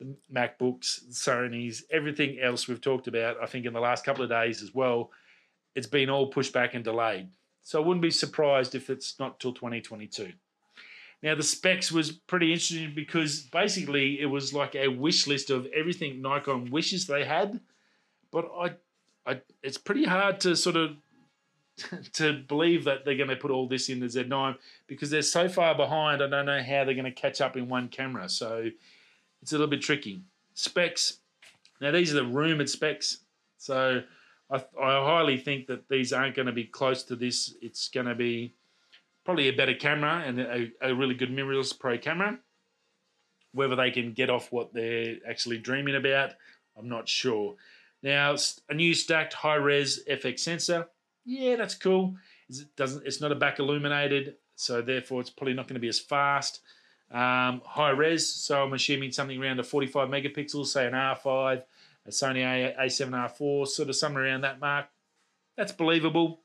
The 0.00 0.16
MacBooks, 0.32 1.10
Sony's, 1.10 1.84
everything 1.90 2.38
else 2.40 2.68
we've 2.68 2.80
talked 2.80 3.08
about, 3.08 3.36
I 3.42 3.46
think 3.46 3.66
in 3.66 3.72
the 3.72 3.80
last 3.80 4.04
couple 4.04 4.22
of 4.22 4.30
days 4.30 4.62
as 4.62 4.72
well, 4.72 5.10
it's 5.74 5.88
been 5.88 6.08
all 6.08 6.28
pushed 6.28 6.52
back 6.52 6.74
and 6.74 6.84
delayed. 6.84 7.28
So 7.68 7.82
I 7.82 7.86
wouldn't 7.86 8.00
be 8.00 8.10
surprised 8.10 8.74
if 8.74 8.88
it's 8.88 9.18
not 9.18 9.40
till 9.40 9.52
2022. 9.52 10.32
Now 11.22 11.34
the 11.34 11.42
specs 11.42 11.92
was 11.92 12.10
pretty 12.10 12.50
interesting 12.50 12.94
because 12.94 13.42
basically 13.42 14.18
it 14.22 14.24
was 14.24 14.54
like 14.54 14.74
a 14.74 14.88
wish 14.88 15.26
list 15.26 15.50
of 15.50 15.66
everything 15.66 16.22
Nikon 16.22 16.70
wishes 16.70 17.06
they 17.06 17.26
had, 17.26 17.60
but 18.32 18.50
I, 18.58 18.70
I 19.26 19.42
it's 19.62 19.76
pretty 19.76 20.04
hard 20.06 20.40
to 20.40 20.56
sort 20.56 20.76
of 20.76 20.96
to 22.14 22.42
believe 22.48 22.84
that 22.84 23.04
they're 23.04 23.18
going 23.18 23.28
to 23.28 23.36
put 23.36 23.50
all 23.50 23.68
this 23.68 23.90
in 23.90 24.00
the 24.00 24.06
Z9 24.06 24.56
because 24.86 25.10
they're 25.10 25.20
so 25.20 25.46
far 25.46 25.74
behind. 25.74 26.22
I 26.22 26.26
don't 26.26 26.46
know 26.46 26.62
how 26.62 26.84
they're 26.84 26.94
going 26.94 27.04
to 27.04 27.10
catch 27.10 27.42
up 27.42 27.54
in 27.54 27.68
one 27.68 27.88
camera, 27.88 28.30
so 28.30 28.70
it's 29.42 29.52
a 29.52 29.56
little 29.56 29.68
bit 29.68 29.82
tricky. 29.82 30.22
Specs. 30.54 31.18
Now 31.82 31.90
these 31.90 32.12
are 32.12 32.16
the 32.16 32.24
rumored 32.24 32.70
specs, 32.70 33.18
so 33.58 34.04
I, 34.50 34.56
I 34.56 35.00
highly 35.04 35.36
think 35.38 35.66
that 35.66 35.88
these 35.88 36.12
aren't 36.12 36.36
going 36.36 36.46
to 36.46 36.52
be 36.52 36.64
close 36.64 37.02
to 37.04 37.16
this. 37.16 37.54
It's 37.60 37.88
going 37.88 38.06
to 38.06 38.14
be 38.14 38.54
probably 39.24 39.48
a 39.48 39.52
better 39.52 39.74
camera 39.74 40.22
and 40.24 40.40
a, 40.40 40.70
a 40.80 40.94
really 40.94 41.14
good 41.14 41.30
mirrorless 41.30 41.78
pro 41.78 41.98
camera. 41.98 42.38
Whether 43.52 43.76
they 43.76 43.90
can 43.90 44.12
get 44.12 44.30
off 44.30 44.52
what 44.52 44.72
they're 44.72 45.16
actually 45.28 45.58
dreaming 45.58 45.96
about, 45.96 46.32
I'm 46.78 46.88
not 46.88 47.08
sure. 47.08 47.56
Now, 48.02 48.36
a 48.68 48.74
new 48.74 48.94
stacked 48.94 49.34
high 49.34 49.56
res 49.56 50.04
FX 50.08 50.40
sensor. 50.40 50.88
Yeah, 51.24 51.56
that's 51.56 51.74
cool. 51.74 52.16
It 52.48 52.74
doesn't. 52.76 53.06
It's 53.06 53.20
not 53.20 53.32
a 53.32 53.34
back 53.34 53.58
illuminated, 53.58 54.36
so 54.54 54.80
therefore 54.80 55.20
it's 55.20 55.30
probably 55.30 55.54
not 55.54 55.66
going 55.66 55.74
to 55.74 55.80
be 55.80 55.88
as 55.88 55.98
fast. 55.98 56.60
Um, 57.10 57.62
high 57.64 57.90
res, 57.90 58.28
so 58.28 58.62
I'm 58.62 58.72
assuming 58.74 59.12
something 59.12 59.42
around 59.42 59.58
a 59.60 59.64
45 59.64 60.08
megapixels, 60.08 60.66
say 60.66 60.86
an 60.86 60.92
R5, 60.92 61.62
a 62.08 62.10
Sony 62.10 62.42
A, 62.42 62.74
A7R4, 62.86 63.68
sort 63.68 63.88
of 63.88 63.96
somewhere 63.96 64.24
around 64.24 64.40
that 64.40 64.58
mark. 64.58 64.86
That's 65.56 65.72
believable. 65.72 66.40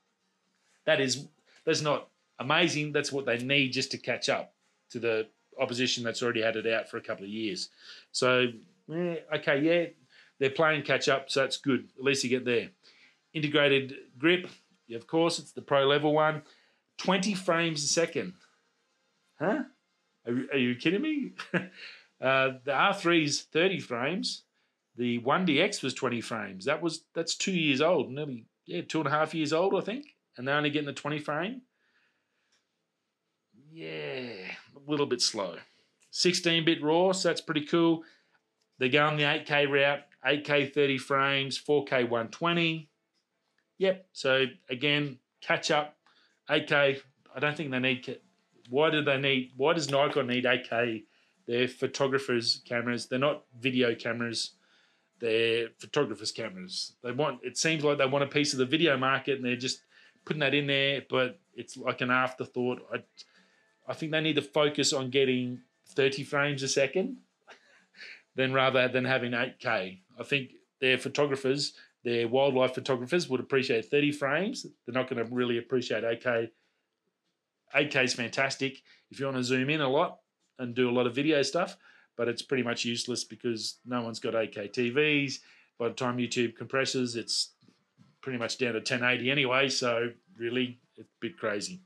That 0.85 0.99
is 0.99 1.27
that's 1.65 1.81
not 1.81 2.09
amazing. 2.39 2.91
That's 2.91 3.11
what 3.11 3.25
they 3.25 3.37
need 3.37 3.69
just 3.71 3.91
to 3.91 3.97
catch 3.97 4.29
up 4.29 4.53
to 4.91 4.99
the 4.99 5.27
opposition 5.59 6.03
that's 6.03 6.21
already 6.21 6.41
had 6.41 6.55
it 6.55 6.67
out 6.67 6.89
for 6.89 6.97
a 6.97 7.01
couple 7.01 7.23
of 7.23 7.29
years. 7.29 7.69
So, 8.11 8.47
yeah, 8.87 9.15
okay, 9.35 9.61
yeah, 9.61 9.85
they're 10.39 10.49
playing 10.49 10.83
catch 10.83 11.07
up, 11.07 11.29
so 11.29 11.41
that's 11.41 11.57
good. 11.57 11.87
At 11.97 12.03
least 12.03 12.23
you 12.23 12.29
get 12.29 12.43
there. 12.43 12.69
Integrated 13.33 13.95
grip, 14.17 14.47
of 14.93 15.07
course, 15.07 15.39
it's 15.39 15.51
the 15.51 15.61
pro 15.61 15.85
level 15.85 16.13
one. 16.13 16.41
20 16.97 17.33
frames 17.33 17.83
a 17.83 17.87
second. 17.87 18.33
Huh? 19.39 19.63
Are, 20.27 20.33
are 20.53 20.57
you 20.57 20.75
kidding 20.75 21.01
me? 21.01 21.31
uh, 21.53 21.59
the 22.63 22.71
R3 22.71 23.23
is 23.23 23.41
30 23.41 23.79
frames. 23.79 24.43
The 24.95 25.19
1DX 25.19 25.83
was 25.83 25.93
20 25.93 26.21
frames. 26.21 26.65
That 26.65 26.81
was 26.81 27.03
that's 27.15 27.35
two 27.35 27.51
years 27.51 27.81
old, 27.81 28.11
nearly 28.11 28.45
yeah, 28.65 28.81
two 28.81 28.99
and 28.99 29.07
a 29.07 29.11
half 29.11 29.33
years 29.33 29.51
old, 29.51 29.75
I 29.75 29.81
think. 29.81 30.05
And 30.37 30.47
they're 30.47 30.55
only 30.55 30.69
getting 30.69 30.87
the 30.87 30.93
20 30.93 31.19
frame 31.19 31.61
yeah, 33.73 34.51
a 34.75 34.89
little 34.91 35.07
bit 35.07 35.21
slow. 35.21 35.55
16 36.11 36.63
bit 36.63 36.83
RAW, 36.83 37.11
so 37.11 37.29
that's 37.29 37.41
pretty 37.41 37.65
cool. 37.65 38.03
They're 38.77 38.89
going 38.89 39.17
the 39.17 39.23
8K 39.23 39.69
route, 39.69 40.01
8K 40.25 40.73
30 40.73 40.97
frames, 40.99 41.59
4K 41.59 42.03
120. 42.03 42.89
Yep, 43.79 44.05
so 44.13 44.45
again, 44.69 45.17
catch 45.41 45.71
up. 45.71 45.95
8K, 46.49 46.99
I 47.35 47.39
don't 47.39 47.57
think 47.57 47.71
they 47.71 47.79
need. 47.79 48.19
Why 48.69 48.91
do 48.91 49.03
they 49.03 49.17
need? 49.17 49.53
Why 49.57 49.73
does 49.73 49.89
Nikon 49.89 50.27
need 50.27 50.45
8K? 50.45 51.03
They're 51.47 51.67
photographers' 51.67 52.61
cameras. 52.65 53.07
They're 53.07 53.19
not 53.19 53.43
video 53.59 53.95
cameras. 53.95 54.51
They're 55.19 55.69
photographers' 55.79 56.31
cameras. 56.31 56.93
They 57.03 57.11
want. 57.11 57.39
It 57.43 57.57
seems 57.57 57.83
like 57.83 57.97
they 57.97 58.05
want 58.05 58.23
a 58.23 58.27
piece 58.27 58.53
of 58.53 58.59
the 58.59 58.65
video 58.65 58.97
market, 58.97 59.37
and 59.37 59.45
they're 59.45 59.55
just 59.55 59.81
putting 60.25 60.41
that 60.41 60.53
in 60.53 60.67
there. 60.67 61.03
But 61.09 61.39
it's 61.53 61.77
like 61.77 62.01
an 62.01 62.11
afterthought. 62.11 62.81
I, 62.93 63.03
I 63.87 63.93
think 63.93 64.11
they 64.11 64.21
need 64.21 64.35
to 64.35 64.41
focus 64.41 64.93
on 64.93 65.09
getting 65.09 65.61
30 65.89 66.23
frames 66.23 66.63
a 66.63 66.67
second 66.67 67.17
than 68.35 68.53
rather 68.53 68.87
than 68.87 69.05
having 69.05 69.31
8K. 69.31 69.99
I 70.19 70.23
think 70.23 70.51
their 70.79 70.97
photographers, 70.97 71.73
their 72.03 72.27
wildlife 72.27 72.75
photographers 72.75 73.29
would 73.29 73.39
appreciate 73.39 73.85
30 73.85 74.11
frames. 74.11 74.65
They're 74.85 74.93
not 74.93 75.09
going 75.09 75.25
to 75.25 75.33
really 75.33 75.57
appreciate 75.57 76.03
8K. 76.03 76.49
8K 77.75 78.03
is 78.03 78.13
fantastic 78.13 78.81
if 79.09 79.19
you 79.19 79.25
want 79.25 79.37
to 79.37 79.43
zoom 79.43 79.69
in 79.69 79.81
a 79.81 79.89
lot 79.89 80.19
and 80.59 80.75
do 80.75 80.89
a 80.89 80.91
lot 80.91 81.07
of 81.07 81.15
video 81.15 81.41
stuff, 81.41 81.77
but 82.17 82.27
it's 82.27 82.41
pretty 82.41 82.63
much 82.63 82.85
useless 82.85 83.23
because 83.23 83.77
no 83.85 84.01
one's 84.01 84.19
got 84.19 84.33
8K 84.33 84.71
TVs. 84.71 85.39
By 85.79 85.89
the 85.89 85.93
time 85.93 86.17
YouTube 86.17 86.55
compresses, 86.55 87.15
it's 87.15 87.51
pretty 88.21 88.39
much 88.39 88.57
down 88.57 88.73
to 88.73 88.79
1080 88.79 89.29
anyway, 89.29 89.69
so 89.69 90.09
really, 90.37 90.79
it's 90.95 90.99
a 90.99 91.09
bit 91.19 91.37
crazy. 91.37 91.81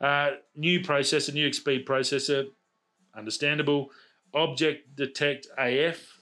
Uh, 0.00 0.32
new 0.56 0.80
processor, 0.80 1.32
new 1.32 1.52
speed 1.52 1.86
processor, 1.86 2.46
understandable. 3.16 3.90
Object 4.34 4.94
detect 4.96 5.46
AF, 5.58 6.18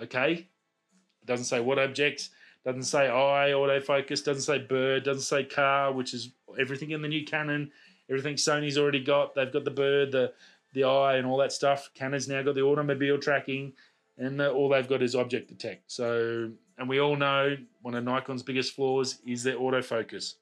okay. 0.00 0.32
It 0.32 1.26
doesn't 1.26 1.46
say 1.46 1.60
what 1.60 1.78
objects, 1.78 2.30
doesn't 2.64 2.82
say 2.82 3.08
eye, 3.08 3.52
autofocus, 3.54 4.24
doesn't 4.24 4.42
say 4.42 4.58
bird, 4.58 5.04
doesn't 5.04 5.22
say 5.22 5.44
car, 5.44 5.92
which 5.92 6.14
is 6.14 6.32
everything 6.58 6.90
in 6.90 7.02
the 7.02 7.08
new 7.08 7.24
Canon. 7.24 7.70
Everything 8.10 8.34
Sony's 8.34 8.76
already 8.76 9.02
got. 9.02 9.34
They've 9.34 9.52
got 9.52 9.64
the 9.64 9.70
bird, 9.70 10.12
the 10.12 10.32
the 10.72 10.84
eye, 10.84 11.16
and 11.16 11.26
all 11.26 11.38
that 11.38 11.52
stuff. 11.52 11.90
Canon's 11.94 12.28
now 12.28 12.42
got 12.42 12.54
the 12.54 12.62
automobile 12.62 13.18
tracking, 13.18 13.72
and 14.18 14.38
the, 14.38 14.50
all 14.50 14.68
they've 14.68 14.88
got 14.88 15.02
is 15.02 15.14
object 15.14 15.48
detect. 15.48 15.90
So, 15.90 16.50
and 16.78 16.88
we 16.88 17.00
all 17.00 17.16
know 17.16 17.56
one 17.80 17.94
of 17.94 18.04
Nikon's 18.04 18.42
biggest 18.42 18.74
flaws 18.74 19.18
is 19.26 19.42
their 19.42 19.56
autofocus. 19.56 20.34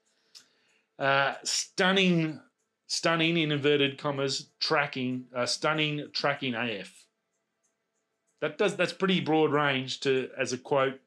Uh, 0.99 1.35
stunning, 1.45 2.41
stunning 2.87 3.37
in 3.39 3.53
inverted 3.53 3.99
commas 3.99 4.51
tracking, 4.61 5.25
uh, 5.35 5.47
stunning 5.47 6.07
tracking 6.13 6.55
AF. 6.55 7.07
That 8.41 8.59
does 8.59 8.77
that's 8.77 8.93
pretty 8.93 9.21
broad 9.21 9.53
range 9.53 10.01
to 10.01 10.31
as 10.39 10.53
a 10.53 10.59
quote 10.59 11.01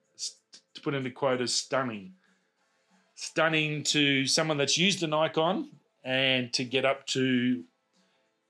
to 0.73 0.81
put 0.81 0.93
in 0.93 1.05
a 1.05 1.11
quote 1.11 1.41
as 1.41 1.53
stunning. 1.53 2.13
Stunning 3.15 3.83
to 3.83 4.25
someone 4.25 4.57
that's 4.57 4.77
used 4.77 5.03
a 5.03 5.07
Nikon 5.07 5.69
and 6.03 6.51
to 6.53 6.63
get 6.63 6.85
up 6.85 7.05
to 7.07 7.63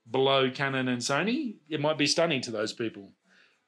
below 0.10 0.50
Canon 0.50 0.88
and 0.88 1.02
Sony, 1.02 1.56
it 1.70 1.80
might 1.80 1.98
be 1.98 2.08
stunning 2.08 2.42
to 2.42 2.52
those 2.52 2.74
people. 2.74 3.12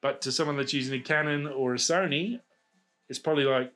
But 0.02 0.20
to 0.22 0.32
someone 0.32 0.56
that's 0.56 0.72
using 0.72 1.00
a 1.00 1.02
Canon 1.02 1.46
or 1.46 1.74
a 1.74 1.78
Sony, 1.78 2.40
it's 3.08 3.18
probably 3.18 3.44
like, 3.44 3.72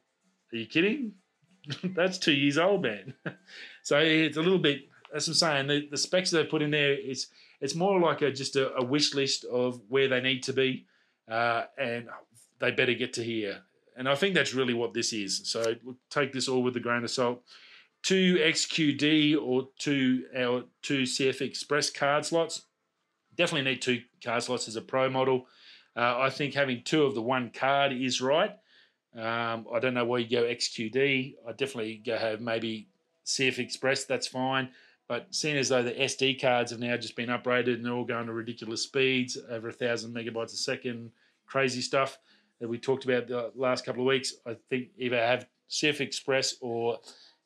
are 0.52 0.56
you 0.56 0.66
kidding? 0.66 1.12
that's 1.84 2.18
two 2.18 2.32
years 2.32 2.58
old, 2.58 2.82
man. 2.82 3.14
so 3.82 3.98
it's 3.98 4.36
a 4.36 4.42
little 4.42 4.58
bit. 4.58 4.82
As 5.14 5.26
I'm 5.26 5.34
saying, 5.34 5.66
the, 5.66 5.88
the 5.90 5.96
specs 5.96 6.30
they've 6.30 6.48
put 6.48 6.62
in 6.62 6.70
there 6.70 6.92
is 6.92 7.28
it's 7.60 7.74
more 7.74 8.00
like 8.00 8.22
a 8.22 8.30
just 8.30 8.56
a, 8.56 8.74
a 8.76 8.84
wish 8.84 9.14
list 9.14 9.44
of 9.44 9.80
where 9.88 10.08
they 10.08 10.20
need 10.20 10.42
to 10.44 10.52
be, 10.52 10.86
uh, 11.30 11.64
and 11.78 12.08
they 12.60 12.70
better 12.70 12.94
get 12.94 13.12
to 13.14 13.24
here. 13.24 13.60
And 13.96 14.08
I 14.08 14.14
think 14.14 14.34
that's 14.34 14.54
really 14.54 14.74
what 14.74 14.94
this 14.94 15.12
is. 15.12 15.42
So 15.44 15.74
take 16.10 16.32
this 16.32 16.48
all 16.48 16.62
with 16.62 16.76
a 16.76 16.80
grain 16.80 17.04
of 17.04 17.10
salt. 17.10 17.42
Two 18.02 18.36
XQD 18.36 19.36
or 19.40 19.68
two 19.78 20.24
our 20.36 20.64
two 20.82 21.02
CF 21.02 21.40
Express 21.42 21.90
card 21.90 22.24
slots. 22.24 22.62
Definitely 23.36 23.70
need 23.70 23.82
two 23.82 24.02
card 24.24 24.42
slots 24.42 24.68
as 24.68 24.76
a 24.76 24.82
pro 24.82 25.10
model. 25.10 25.46
Uh, 25.96 26.16
I 26.18 26.30
think 26.30 26.54
having 26.54 26.82
two 26.82 27.02
of 27.02 27.14
the 27.14 27.22
one 27.22 27.50
card 27.50 27.92
is 27.92 28.20
right. 28.20 28.52
Um, 29.14 29.66
I 29.72 29.80
don't 29.80 29.94
know 29.94 30.04
why 30.04 30.18
you 30.18 30.30
go 30.30 30.44
XQD. 30.44 31.34
I 31.46 31.52
definitely 31.52 32.00
go 32.04 32.16
have 32.16 32.40
maybe 32.40 32.88
CF 33.26 33.58
Express. 33.58 34.04
That's 34.04 34.28
fine. 34.28 34.70
But 35.08 35.34
seeing 35.34 35.56
as 35.56 35.68
though 35.68 35.82
the 35.82 35.90
SD 35.90 36.40
cards 36.40 36.70
have 36.70 36.78
now 36.78 36.96
just 36.96 37.16
been 37.16 37.30
upgraded 37.30 37.74
and 37.74 37.84
they're 37.84 37.92
all 37.92 38.04
going 38.04 38.26
to 38.26 38.32
ridiculous 38.32 38.82
speeds, 38.82 39.36
over 39.50 39.68
a 39.68 39.72
thousand 39.72 40.14
megabytes 40.14 40.52
a 40.52 40.56
second, 40.56 41.10
crazy 41.46 41.80
stuff 41.80 42.18
that 42.60 42.68
we 42.68 42.78
talked 42.78 43.04
about 43.04 43.26
the 43.26 43.50
last 43.56 43.84
couple 43.84 44.02
of 44.02 44.06
weeks, 44.06 44.34
I 44.46 44.56
think 44.68 44.90
either 44.96 45.16
have 45.16 45.48
CF 45.68 46.00
Express 46.00 46.54
or 46.60 47.00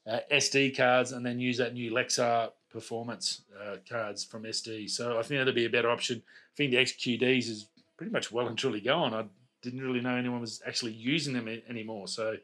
uh, 0.07 0.21
SD 0.33 0.77
cards 0.77 1.13
and 1.13 1.25
then 1.25 1.39
use 1.39 1.59
that 1.59 1.75
new 1.75 1.91
Lexar 1.91 2.51
performance 2.71 3.43
uh, 3.63 3.77
cards 3.89 4.25
from 4.25 4.43
SD. 4.43 4.91
So 4.91 5.19
I 5.19 5.23
think 5.23 5.41
that'd 5.41 5.55
be 5.55 5.67
a 5.67 5.71
better 5.71 5.91
option. 5.91 6.23
I 6.27 6.57
think 6.57 6.73
the 6.73 6.79
XQDs 6.79 7.49
is 7.49 7.69
pretty 7.97 8.13
much 8.13 8.33
well 8.33 8.49
and 8.49 8.59
truly 8.59 8.81
gone. 8.81 9.15
I 9.15 9.25
didn't 9.63 9.81
really 9.81 10.01
know 10.01 10.17
anyone 10.17 10.41
was 10.41 10.63
actually 10.67 10.93
using 10.93 11.33
them 11.33 11.49
anymore. 11.69 12.09
So 12.09 12.37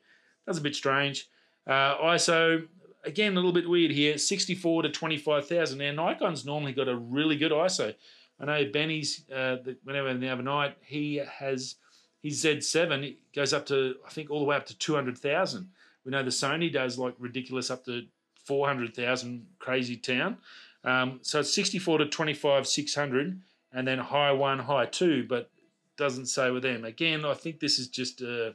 that's 0.46 0.58
a 0.58 0.62
bit 0.62 0.74
strange. 0.74 1.28
Uh, 1.66 1.96
ISO, 1.98 2.66
again, 3.04 3.32
a 3.32 3.36
little 3.36 3.52
bit 3.52 3.68
weird 3.68 3.90
here 3.90 4.16
64 4.16 4.82
to 4.82 4.88
25,000. 4.88 5.78
Now, 5.78 5.92
Nikon's 5.92 6.46
normally 6.46 6.72
got 6.72 6.88
a 6.88 6.96
really 6.96 7.36
good 7.36 7.52
ISO. 7.52 7.94
I 8.40 8.44
know 8.46 8.70
Benny's, 8.72 9.28
uh, 9.30 9.58
whenever 9.84 10.14
the 10.14 10.30
other 10.30 10.42
night, 10.42 10.76
he 10.80 11.16
has 11.16 11.76
his 12.22 12.44
Z7 12.44 13.16
goes 13.34 13.52
up 13.52 13.66
to, 13.66 13.96
I 14.06 14.10
think, 14.10 14.30
all 14.30 14.40
the 14.40 14.44
way 14.44 14.56
up 14.56 14.66
to 14.66 14.76
200,000. 14.76 15.68
We 16.10 16.16
know 16.16 16.24
the 16.24 16.30
Sony 16.30 16.72
does 16.72 16.98
like 16.98 17.14
ridiculous 17.20 17.70
up 17.70 17.84
to 17.84 18.02
400,000 18.44 19.46
crazy 19.60 19.96
town. 19.96 20.38
Um, 20.82 21.20
so 21.22 21.38
it's 21.38 21.54
64 21.54 21.98
to 21.98 22.06
25, 22.06 22.66
600, 22.66 23.40
and 23.72 23.86
then 23.86 23.98
high 23.98 24.32
one, 24.32 24.58
high 24.58 24.86
two, 24.86 25.24
but 25.28 25.52
doesn't 25.96 26.26
say 26.26 26.50
with 26.50 26.64
them. 26.64 26.84
Again, 26.84 27.24
I 27.24 27.34
think 27.34 27.60
this 27.60 27.78
is 27.78 27.86
just, 27.86 28.22
uh, 28.22 28.50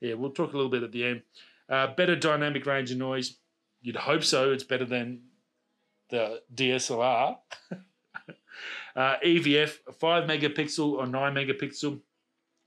yeah, 0.00 0.14
we'll 0.14 0.30
talk 0.30 0.54
a 0.54 0.56
little 0.56 0.70
bit 0.70 0.84
at 0.84 0.92
the 0.92 1.04
end. 1.04 1.22
Uh, 1.68 1.88
better 1.88 2.16
dynamic 2.16 2.64
range 2.64 2.90
of 2.90 2.96
noise. 2.96 3.36
You'd 3.82 3.96
hope 3.96 4.24
so. 4.24 4.50
It's 4.52 4.64
better 4.64 4.86
than 4.86 5.20
the 6.08 6.40
DSLR. 6.54 7.36
uh, 8.96 9.16
EVF, 9.22 9.80
5 9.92 10.24
megapixel 10.24 10.92
or 10.92 11.06
9 11.06 11.34
megapixel. 11.34 12.00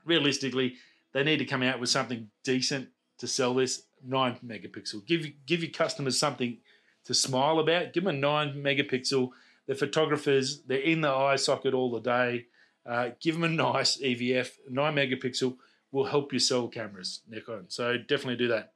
Realistically, 0.06 0.76
they 1.14 1.24
need 1.24 1.38
to 1.38 1.46
come 1.46 1.64
out 1.64 1.80
with 1.80 1.90
something 1.90 2.30
decent 2.44 2.90
to 3.18 3.28
sell 3.28 3.56
this 3.56 3.86
9 4.06 4.40
megapixel. 4.46 5.06
Give, 5.06 5.26
give 5.46 5.62
your 5.62 5.72
customers 5.72 6.20
something 6.20 6.58
to 7.06 7.14
smile 7.14 7.60
about. 7.60 7.94
Give 7.94 8.04
them 8.04 8.16
a 8.16 8.20
9 8.20 8.56
megapixel. 8.56 9.30
The 9.68 9.76
photographers, 9.76 10.62
they're 10.64 10.80
in 10.80 11.02
the 11.02 11.10
eye 11.10 11.36
socket 11.36 11.74
all 11.74 11.92
the 11.92 12.00
day. 12.00 12.46
Uh, 12.86 13.10
give 13.20 13.36
them 13.36 13.44
a 13.44 13.50
nice 13.50 13.98
EVF, 13.98 14.52
9 14.70 14.96
megapixel 14.96 15.56
will 15.92 16.06
help 16.06 16.32
you 16.34 16.40
sell 16.40 16.68
cameras, 16.68 17.22
Nikon. 17.28 17.66
So 17.68 17.98
definitely 17.98 18.38
do 18.38 18.48
that. 18.50 18.74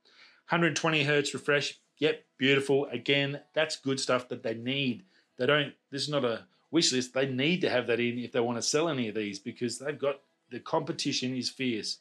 120 0.49 1.03
hertz 1.03 1.33
refresh. 1.33 1.79
Yep, 1.99 2.23
beautiful. 2.37 2.85
Again, 2.87 3.41
that's 3.53 3.75
good 3.75 3.99
stuff 3.99 4.29
that 4.29 4.43
they 4.43 4.55
need. 4.55 5.03
They 5.37 5.45
don't, 5.45 5.73
this 5.91 6.03
is 6.03 6.09
not 6.09 6.25
a 6.25 6.45
wish 6.71 6.91
list. 6.91 7.13
They 7.13 7.27
need 7.27 7.61
to 7.61 7.69
have 7.69 7.87
that 7.87 7.99
in 7.99 8.17
if 8.19 8.31
they 8.31 8.39
want 8.39 8.57
to 8.57 8.61
sell 8.61 8.89
any 8.89 9.07
of 9.07 9.15
these 9.15 9.39
because 9.39 9.79
they've 9.79 9.97
got 9.97 10.21
the 10.49 10.59
competition 10.59 11.35
is 11.35 11.49
fierce. 11.49 11.99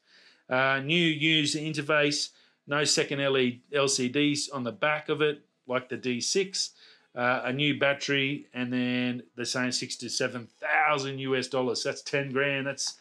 Uh, 0.49 0.81
new 0.85 0.95
user 0.95 1.59
interface, 1.59 2.31
no 2.73 2.85
second 2.85 3.19
LED 3.21 3.61
LCDs 3.73 4.49
on 4.50 4.64
the 4.64 4.73
back 4.73 5.11
of 5.11 5.21
it, 5.21 5.43
like 5.67 5.91
the 5.91 5.99
D6. 5.99 6.71
Uh, 7.14 7.43
a 7.45 7.52
new 7.52 7.79
battery, 7.79 8.47
and 8.55 8.73
then 8.73 9.23
the 9.37 9.45
same 9.45 9.71
six 9.71 9.97
to 9.97 10.09
seven 10.09 10.49
thousand 10.59 11.19
US 11.19 11.47
dollars. 11.47 11.83
That's 11.85 12.00
ten 12.00 12.33
grand. 12.33 12.67
That's 12.67 12.97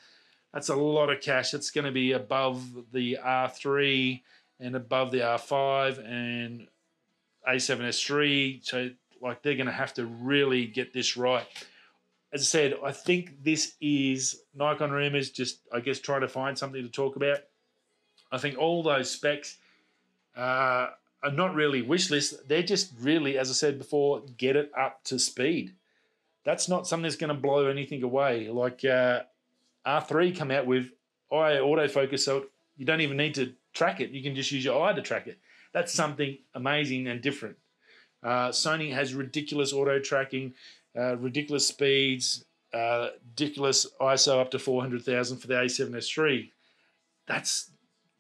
that's 0.54 0.68
a 0.68 0.76
lot 0.76 1.10
of 1.10 1.22
cash. 1.22 1.54
It's 1.54 1.72
going 1.72 1.86
to 1.86 1.94
be 1.94 2.12
above 2.12 2.92
the 2.92 3.20
R3 3.24 4.22
and 4.60 4.76
above 4.76 5.12
the 5.12 5.20
R5 5.20 6.06
and 6.06 6.68
A7S3. 7.48 8.66
So, 8.66 8.90
like, 9.22 9.42
they're 9.42 9.56
going 9.56 9.68
to 9.68 9.72
have 9.72 9.94
to 9.94 10.06
really 10.06 10.66
get 10.66 10.92
this 10.94 11.16
right. 11.16 11.48
As 12.34 12.42
I 12.42 12.44
said, 12.44 12.76
I 12.84 12.92
think 12.92 13.42
this 13.46 13.76
is 13.80 14.42
Nikon 14.54 14.92
Rumors 14.92 15.30
just, 15.30 15.62
I 15.72 15.80
guess, 15.80 16.00
trying 16.00 16.22
to 16.22 16.28
find 16.28 16.58
something 16.58 16.84
to 16.84 16.90
talk 16.90 17.16
about. 17.16 17.40
I 18.30 18.38
think 18.40 18.58
all 18.58 18.84
those 18.84 19.10
specs 19.10 19.58
uh, 20.36 20.88
are 21.24 21.32
not 21.32 21.56
really 21.56 21.82
wish 21.82 22.10
lists. 22.10 22.36
They're 22.48 22.64
just 22.64 22.94
really, 23.00 23.38
as 23.38 23.50
I 23.50 23.54
said 23.54 23.78
before, 23.78 24.22
get 24.38 24.56
it 24.56 24.72
up 24.78 25.04
to 25.06 25.20
speed. 25.20 25.74
That's 26.44 26.68
not 26.68 26.88
something 26.88 27.04
that's 27.04 27.16
going 27.16 27.34
to 27.34 27.40
blow 27.40 27.68
anything 27.68 28.02
away. 28.04 28.48
Like 28.48 28.84
uh, 28.84 29.22
R3 29.86 30.36
come 30.36 30.52
out 30.52 30.66
with 30.66 30.88
eye 31.32 31.60
autofocus, 31.60 32.20
so 32.22 32.46
you 32.78 32.86
don't 32.86 33.02
even 33.02 33.18
need 33.18 33.36
to 33.36 33.54
track 33.74 34.02
it. 34.02 34.10
You 34.10 34.24
can 34.24 34.36
just 34.36 34.52
use 34.52 34.66
your 34.66 34.84
eye 34.84 34.94
to 34.94 35.02
track 35.02 35.28
it. 35.28 35.38
That's 35.74 35.94
something 35.94 36.38
amazing 36.56 37.08
and 37.08 37.22
different. 37.22 37.58
Uh, 38.24 38.50
Sony 38.50 38.94
has 38.94 39.14
ridiculous 39.14 39.74
auto 39.74 40.00
tracking, 40.00 40.54
uh, 40.98 41.18
ridiculous 41.18 41.68
speeds, 41.68 42.46
uh, 42.74 43.10
ridiculous 43.30 43.88
ISO 44.00 44.40
up 44.40 44.52
to 44.52 44.60
400,000 44.60 45.38
for 45.38 45.48
the 45.48 45.54
A7S3. 45.54 46.52
That's 47.28 47.72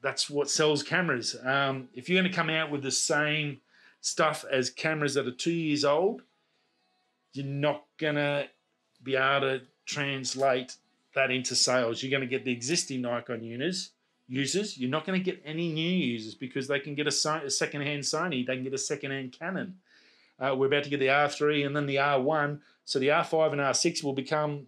that's 0.02 0.30
what 0.30 0.50
sells 0.50 0.84
cameras. 0.84 1.36
Um, 1.44 1.90
if 1.94 2.10
you're 2.10 2.20
going 2.22 2.32
to 2.32 2.36
come 2.36 2.50
out 2.50 2.72
with 2.72 2.84
the 2.84 2.92
same 2.92 3.62
stuff 4.02 4.44
as 4.52 4.70
cameras 4.70 5.14
that 5.14 5.28
are 5.28 5.32
two 5.32 5.54
years 5.54 5.86
old, 5.86 6.24
you're 7.34 7.46
not 7.46 7.86
going 7.98 8.16
to 8.16 8.48
be 9.04 9.16
able 9.16 9.42
to 9.42 9.62
translate 9.86 10.76
that 11.16 11.32
into 11.32 11.56
sales. 11.56 12.02
You're 12.02 12.12
going 12.12 12.28
to 12.28 12.28
get 12.28 12.46
the 12.46 12.52
existing 12.52 13.02
Nikon 13.02 13.44
users. 13.44 13.92
Users, 14.28 14.78
you're 14.78 14.90
not 14.90 15.06
going 15.06 15.20
to 15.20 15.24
get 15.24 15.42
any 15.46 15.72
new 15.72 15.92
users 15.92 16.36
because 16.36 16.68
they 16.68 16.80
can 16.80 16.96
get 16.96 17.06
a, 17.06 17.44
a 17.46 17.50
second-hand 17.50 18.04
Sony, 18.04 18.46
they 18.46 18.56
can 18.56 18.64
get 18.64 18.74
a 18.74 18.78
second-hand 18.78 19.36
Canon. 19.38 19.76
Uh, 20.40 20.56
we're 20.56 20.68
about 20.68 20.84
to 20.86 20.90
get 20.90 21.00
the 21.00 21.08
R3 21.08 21.66
and 21.66 21.76
then 21.76 21.86
the 21.86 21.98
R1, 21.98 22.60
so 22.86 22.98
the 22.98 23.10
R5 23.10 23.52
and 23.52 23.62
R6 23.62 24.04
will 24.04 24.14
become 24.14 24.68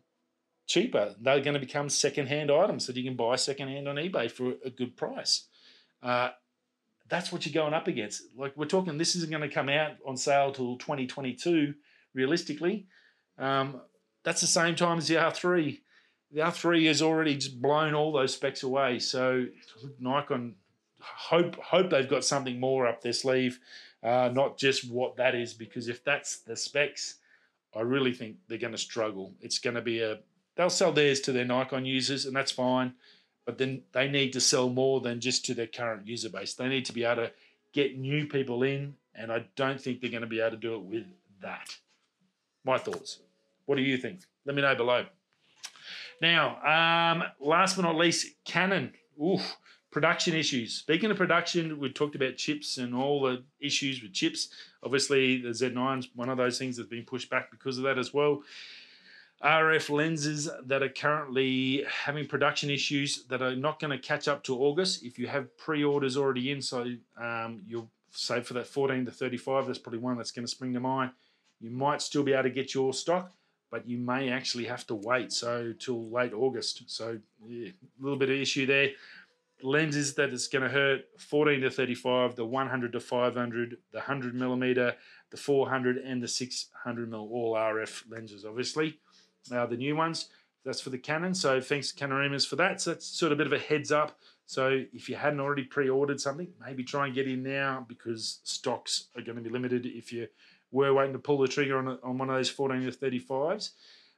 cheaper. 0.66 1.16
They're 1.20 1.42
going 1.42 1.56
to 1.56 1.60
become 1.60 1.90
second-hand 1.90 2.52
items 2.52 2.88
that 2.88 2.96
you 2.96 3.04
can 3.04 3.16
buy 3.16 3.36
second-hand 3.36 3.88
on 3.88 3.96
eBay 3.96 4.32
for 4.32 4.54
a 4.64 4.70
good 4.70 4.96
price. 4.96 5.48
Uh, 6.02 6.30
that's 7.10 7.32
what 7.32 7.46
you're 7.46 7.54
going 7.54 7.74
up 7.74 7.88
against. 7.88 8.24
Like 8.36 8.56
we're 8.56 8.66
talking, 8.66 8.98
this 8.98 9.16
isn't 9.16 9.30
going 9.30 9.48
to 9.48 9.54
come 9.54 9.70
out 9.70 9.94
on 10.06 10.18
sale 10.18 10.52
till 10.52 10.78
2022, 10.78 11.74
realistically. 12.14 12.88
Um, 13.38 13.82
that's 14.24 14.42
the 14.42 14.48
same 14.48 14.76
time 14.76 14.98
as 14.98 15.08
the 15.08 15.16
R3. 15.16 15.80
The 16.32 16.42
R3 16.42 16.88
has 16.88 17.02
already 17.02 17.36
just 17.36 17.62
blown 17.62 17.94
all 17.94 18.12
those 18.12 18.34
specs 18.34 18.64
away. 18.64 19.00
So 19.00 19.46
Nikon 20.00 20.56
hope 21.00 21.56
hope 21.58 21.90
they've 21.90 22.10
got 22.10 22.24
something 22.24 22.60
more 22.60 22.88
up 22.88 23.02
their 23.02 23.14
sleeve, 23.14 23.60
uh, 24.02 24.30
not 24.34 24.58
just 24.58 24.90
what 24.90 25.18
that 25.18 25.36
is. 25.36 25.54
Because 25.54 25.90
if 25.90 26.04
that's 26.04 26.38
the 26.40 26.56
specs, 26.56 27.16
I 27.76 27.82
really 27.82 28.14
think 28.14 28.38
they're 28.48 28.58
going 28.58 28.72
to 28.72 28.78
struggle. 28.78 29.34
It's 29.42 29.60
going 29.60 29.76
to 29.76 29.82
be 29.82 30.02
a 30.02 30.20
they'll 30.56 30.70
sell 30.70 30.92
theirs 30.92 31.20
to 31.22 31.32
their 31.32 31.46
Nikon 31.46 31.86
users, 31.86 32.26
and 32.26 32.36
that's 32.36 32.52
fine. 32.52 32.94
But 33.46 33.58
then 33.58 33.84
they 33.92 34.08
need 34.08 34.34
to 34.34 34.42
sell 34.42 34.70
more 34.70 35.02
than 35.02 35.20
just 35.20 35.46
to 35.46 35.54
their 35.54 35.68
current 35.68 36.08
user 36.08 36.30
base. 36.30 36.54
They 36.54 36.70
need 36.70 36.86
to 36.86 36.94
be 36.94 37.04
able 37.04 37.24
to 37.24 37.32
get 37.74 37.98
new 37.98 38.28
people 38.28 38.64
in, 38.64 38.96
and 39.16 39.32
I 39.32 39.46
don't 39.56 39.82
think 39.82 40.00
they're 40.00 40.10
going 40.10 40.22
to 40.22 40.28
be 40.28 40.40
able 40.40 40.52
to 40.52 40.58
do 40.58 40.76
it 40.76 40.82
with 40.82 41.06
that. 41.42 41.76
My 42.64 42.78
thoughts. 42.78 43.20
What 43.66 43.76
do 43.76 43.82
you 43.82 43.98
think? 43.98 44.22
Let 44.46 44.56
me 44.56 44.62
know 44.62 44.76
below. 44.76 45.06
Now, 46.22 46.62
um, 46.64 47.24
last 47.40 47.76
but 47.76 47.82
not 47.82 47.96
least, 47.96 48.28
Canon. 48.46 48.94
Oof, 49.22 49.58
production 49.92 50.34
issues. 50.34 50.74
Speaking 50.74 51.12
of 51.12 51.18
production, 51.18 51.80
we 51.80 51.92
talked 51.92 52.16
about 52.16 52.38
chips 52.38 52.78
and 52.78 52.96
all 52.96 53.22
the 53.22 53.44
issues 53.60 54.02
with 54.02 54.14
chips. 54.14 54.50
Obviously, 54.84 55.42
the 55.42 55.50
Z9 55.50 56.00
is 56.00 56.10
one 56.16 56.30
of 56.30 56.38
those 56.38 56.58
things 56.58 56.78
that's 56.78 56.90
been 56.90 57.06
pushed 57.06 57.30
back 57.30 57.52
because 57.52 57.78
of 57.78 57.84
that 57.84 57.98
as 57.98 58.14
well. 58.14 58.42
RF 59.44 59.90
lenses 59.90 60.50
that 60.66 60.82
are 60.82 60.90
currently 60.90 61.84
having 61.90 62.26
production 62.28 62.70
issues 62.70 63.26
that 63.26 63.42
are 63.42 63.56
not 63.56 63.78
going 63.78 63.92
to 63.92 63.98
catch 63.98 64.30
up 64.30 64.42
to 64.46 64.58
August. 64.58 65.04
If 65.04 65.20
you 65.20 65.28
have 65.28 65.56
pre-orders 65.58 66.16
already 66.16 66.52
in, 66.52 66.62
so 66.62 66.86
um, 67.18 67.62
you'll 67.68 67.92
save 68.12 68.48
for 68.48 68.54
that 68.54 68.68
14 68.68 69.06
to 69.06 69.12
35. 69.12 69.68
That's 69.68 69.80
probably 69.80 70.00
one 70.00 70.18
that's 70.18 70.32
going 70.32 70.46
to 70.46 70.52
spring 70.52 70.74
to 70.74 70.80
mind. 70.80 71.12
You 71.60 71.72
might 71.72 72.02
still 72.02 72.24
be 72.24 72.32
able 72.32 72.44
to 72.44 72.50
get 72.52 72.74
your 72.74 72.94
stock, 72.94 73.34
but 73.70 73.86
you 73.88 73.98
may 73.98 74.30
actually 74.30 74.66
have 74.66 74.88
to 74.88 74.96
wait 74.96 75.34
so 75.34 75.74
till 75.78 76.10
late 76.10 76.34
August. 76.34 76.84
So 76.88 77.20
yeah, 77.46 77.70
a 77.70 78.04
little 78.04 78.18
bit 78.18 78.30
of 78.30 78.38
issue 78.38 78.66
there. 78.66 78.92
Lenses 79.62 80.14
that 80.16 80.30
it's 80.30 80.48
going 80.48 80.64
to 80.64 80.70
hurt 80.70 81.06
14 81.18 81.62
to 81.62 81.70
35, 81.70 82.36
the 82.36 82.46
100 82.46 82.94
to 82.94 83.00
500, 83.00 83.78
the 83.92 83.98
100 83.98 84.36
millimeter, 84.36 84.96
the 85.32 85.38
400 85.38 85.98
and 85.98 86.24
the 86.24 86.28
600 86.28 87.10
mil 87.10 87.30
all 87.32 87.56
RF 87.56 88.10
lenses, 88.10 88.46
obviously 88.46 89.00
uh, 89.52 89.66
the 89.66 89.78
new 89.78 89.96
ones. 89.96 90.30
That's 90.66 90.80
for 90.80 90.90
the 90.90 90.98
Canon. 90.98 91.34
So 91.34 91.60
thanks 91.60 91.90
to 91.90 91.96
Canon 91.96 92.18
Rumors 92.18 92.46
for 92.46 92.56
that. 92.56 92.82
So 92.82 92.92
that's 92.92 93.06
sort 93.06 93.32
of 93.32 93.38
a 93.38 93.44
bit 93.44 93.48
of 93.48 93.54
a 93.54 93.64
heads 93.64 93.92
up. 93.92 94.18
So 94.46 94.84
if 94.94 95.10
you 95.10 95.16
hadn't 95.16 95.40
already 95.40 95.64
pre-ordered 95.64 96.22
something, 96.22 96.48
maybe 96.66 96.84
try 96.84 97.06
and 97.06 97.16
get 97.16 97.28
in 97.28 97.44
now 97.44 97.86
because 97.88 98.40
stocks 98.44 99.08
are 99.16 99.22
going 99.22 99.38
to 99.38 99.42
be 99.42 99.50
limited. 99.50 99.86
If 99.86 100.14
you 100.14 100.28
were 100.72 100.94
waiting 100.94 101.14
to 101.14 101.20
pull 101.20 101.40
the 101.40 101.48
trigger 101.48 101.78
on, 101.78 102.00
on 102.04 102.18
one 102.18 102.30
of 102.30 102.36
those 102.36 102.50
14 102.50 102.82
to 102.84 102.92
35s, 102.92 103.72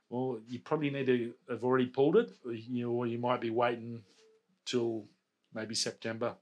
well, 0.10 0.40
you 0.48 0.60
probably 0.60 0.90
need 0.90 1.08
to 1.08 1.34
have 1.50 1.64
already 1.64 1.88
pulled 1.88 2.16
it, 2.16 2.32
or 2.46 2.54
you, 2.54 2.92
or 2.92 3.08
you 3.08 3.18
might 3.18 3.42
be 3.42 3.50
waiting 3.50 4.04
till 4.66 5.06
maybe 5.54 5.74
September 5.74 6.36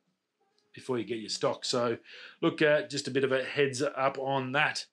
before 0.73 0.97
you 0.97 1.05
get 1.05 1.19
your 1.19 1.29
stock. 1.29 1.63
So 1.63 1.97
look, 2.41 2.61
at 2.61 2.89
just 2.89 3.07
a 3.07 3.11
bit 3.11 3.23
of 3.23 3.31
a 3.31 3.43
heads 3.43 3.81
up 3.81 4.17
on 4.19 4.51
that. 4.53 4.85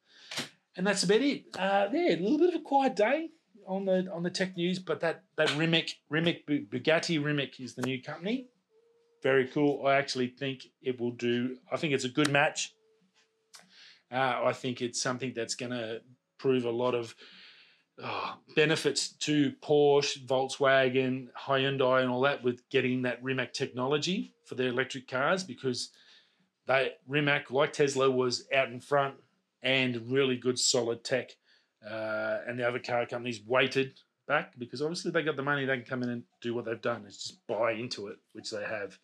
And 0.76 0.86
that's 0.86 1.02
about 1.02 1.20
it. 1.20 1.44
Uh, 1.58 1.88
yeah, 1.92 2.14
a 2.14 2.20
little 2.20 2.38
bit 2.38 2.54
of 2.54 2.60
a 2.60 2.64
quiet 2.64 2.94
day 2.94 3.30
on 3.70 3.84
the 3.84 4.10
on 4.12 4.22
the 4.22 4.30
tech 4.30 4.56
news, 4.56 4.78
but 4.78 5.00
that 5.00 5.22
that 5.36 5.48
Rimac 5.56 5.90
Rimac 6.10 6.46
Bugatti 6.46 7.22
Rimac 7.24 7.60
is 7.60 7.74
the 7.74 7.82
new 7.82 8.02
company. 8.02 8.48
Very 9.22 9.46
cool. 9.46 9.86
I 9.86 9.94
actually 9.94 10.28
think 10.28 10.66
it 10.82 11.00
will 11.00 11.12
do. 11.12 11.56
I 11.70 11.76
think 11.76 11.94
it's 11.94 12.04
a 12.04 12.08
good 12.08 12.30
match. 12.30 12.74
Uh, 14.12 14.42
I 14.44 14.52
think 14.52 14.82
it's 14.82 15.00
something 15.00 15.32
that's 15.36 15.54
going 15.54 15.70
to 15.70 16.00
prove 16.38 16.64
a 16.64 16.70
lot 16.70 16.94
of 16.94 17.14
oh, 18.02 18.38
benefits 18.56 19.10
to 19.10 19.52
Porsche, 19.62 20.26
Volkswagen, 20.26 21.28
Hyundai, 21.38 22.02
and 22.02 22.10
all 22.10 22.22
that 22.22 22.42
with 22.42 22.68
getting 22.70 23.02
that 23.02 23.22
Rimac 23.22 23.52
technology 23.52 24.34
for 24.46 24.56
their 24.56 24.68
electric 24.68 25.06
cars 25.06 25.44
because 25.44 25.90
they 26.66 26.92
Rimac, 27.06 27.50
like 27.50 27.72
Tesla, 27.72 28.10
was 28.10 28.48
out 28.52 28.68
in 28.68 28.80
front 28.80 29.14
and 29.62 30.10
really 30.10 30.36
good 30.36 30.58
solid 30.58 31.04
tech 31.04 31.36
uh, 31.88 32.38
and 32.46 32.58
the 32.58 32.66
other 32.66 32.78
car 32.78 33.06
companies 33.06 33.40
waited 33.46 33.94
back 34.26 34.52
because 34.58 34.80
obviously 34.82 35.10
they 35.10 35.22
got 35.22 35.36
the 35.36 35.42
money, 35.42 35.64
they 35.64 35.76
can 35.76 35.84
come 35.84 36.02
in 36.02 36.10
and 36.10 36.22
do 36.40 36.54
what 36.54 36.64
they've 36.64 36.80
done. 36.80 37.04
It's 37.06 37.22
just 37.22 37.46
buy 37.46 37.72
into 37.72 38.08
it, 38.08 38.18
which 38.32 38.50
they 38.50 38.62
have. 38.62 38.98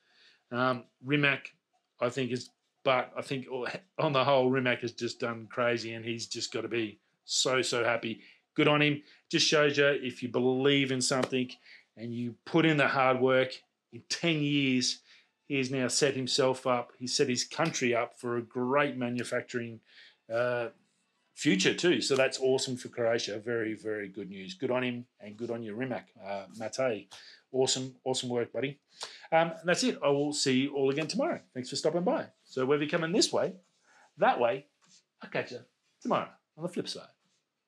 Um, 0.53 0.85
Rimac, 1.05 1.53
I 2.01 2.09
think, 2.11 2.31
is 2.31 2.51
But 2.85 3.13
I 3.17 3.23
think 3.23 3.47
on 3.99 4.13
the 4.13 4.25
whole, 4.25 4.51
Rimac 4.51 4.81
has 4.81 4.93
just 4.93 5.21
done 5.21 5.49
crazy, 5.51 5.95
and 5.95 6.05
he's 6.05 6.27
just 6.27 6.53
got 6.53 6.63
to 6.63 6.69
be 6.69 7.01
so 7.25 7.61
so 7.63 7.83
happy. 7.85 8.21
Good 8.55 8.69
on 8.69 8.81
him. 8.81 9.03
Just 9.31 9.47
shows 9.47 9.77
you 9.77 9.87
if 9.87 10.23
you 10.23 10.29
believe 10.29 10.93
in 10.93 11.03
something 11.03 11.51
and 11.97 12.15
you 12.15 12.37
put 12.45 12.65
in 12.65 12.77
the 12.77 12.89
hard 12.89 13.21
work. 13.21 13.53
In 13.93 14.03
ten 14.09 14.41
years, 14.41 15.01
he 15.49 15.57
has 15.59 15.71
now 15.71 15.89
set 15.89 16.15
himself 16.15 16.67
up. 16.67 16.93
He 16.99 17.07
set 17.07 17.29
his 17.29 17.45
country 17.45 17.95
up 17.95 18.19
for 18.19 18.37
a 18.37 18.43
great 18.43 18.97
manufacturing 18.97 19.81
uh, 20.33 20.69
future 21.37 21.75
too. 21.75 22.01
So 22.01 22.17
that's 22.17 22.41
awesome 22.41 22.77
for 22.77 22.89
Croatia. 22.89 23.39
Very, 23.39 23.75
very 23.75 24.09
good 24.09 24.31
news. 24.31 24.55
Good 24.55 24.71
on 24.71 24.83
him 24.83 25.07
and 25.21 25.37
good 25.37 25.51
on 25.51 25.63
you, 25.63 25.77
Rimac, 25.77 26.07
uh, 26.27 26.47
Mate. 26.59 27.09
Awesome, 27.53 27.95
awesome 28.05 28.29
work, 28.29 28.53
buddy. 28.53 28.81
Um, 29.31 29.53
that's 29.65 29.85
it. 29.85 29.99
I 30.03 30.09
will 30.09 30.33
see 30.33 30.63
you 30.63 30.75
all 30.75 30.91
again 30.91 31.07
tomorrow. 31.07 31.41
Thanks 31.55 31.71
for 31.71 31.77
stopping 31.77 32.03
by. 32.03 32.27
So 32.45 32.67
whether 32.67 32.83
you're 32.83 32.91
coming 32.91 33.13
this 33.13 33.33
way, 33.33 33.55
that 34.19 34.41
way, 34.41 34.67
I'll 35.23 35.31
catch 35.31 35.53
you 35.53 35.61
tomorrow 36.03 36.29
on 36.57 36.63
the 36.63 36.69
flip 36.69 36.89
side. 36.89 37.09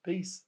Peace. 0.04 0.42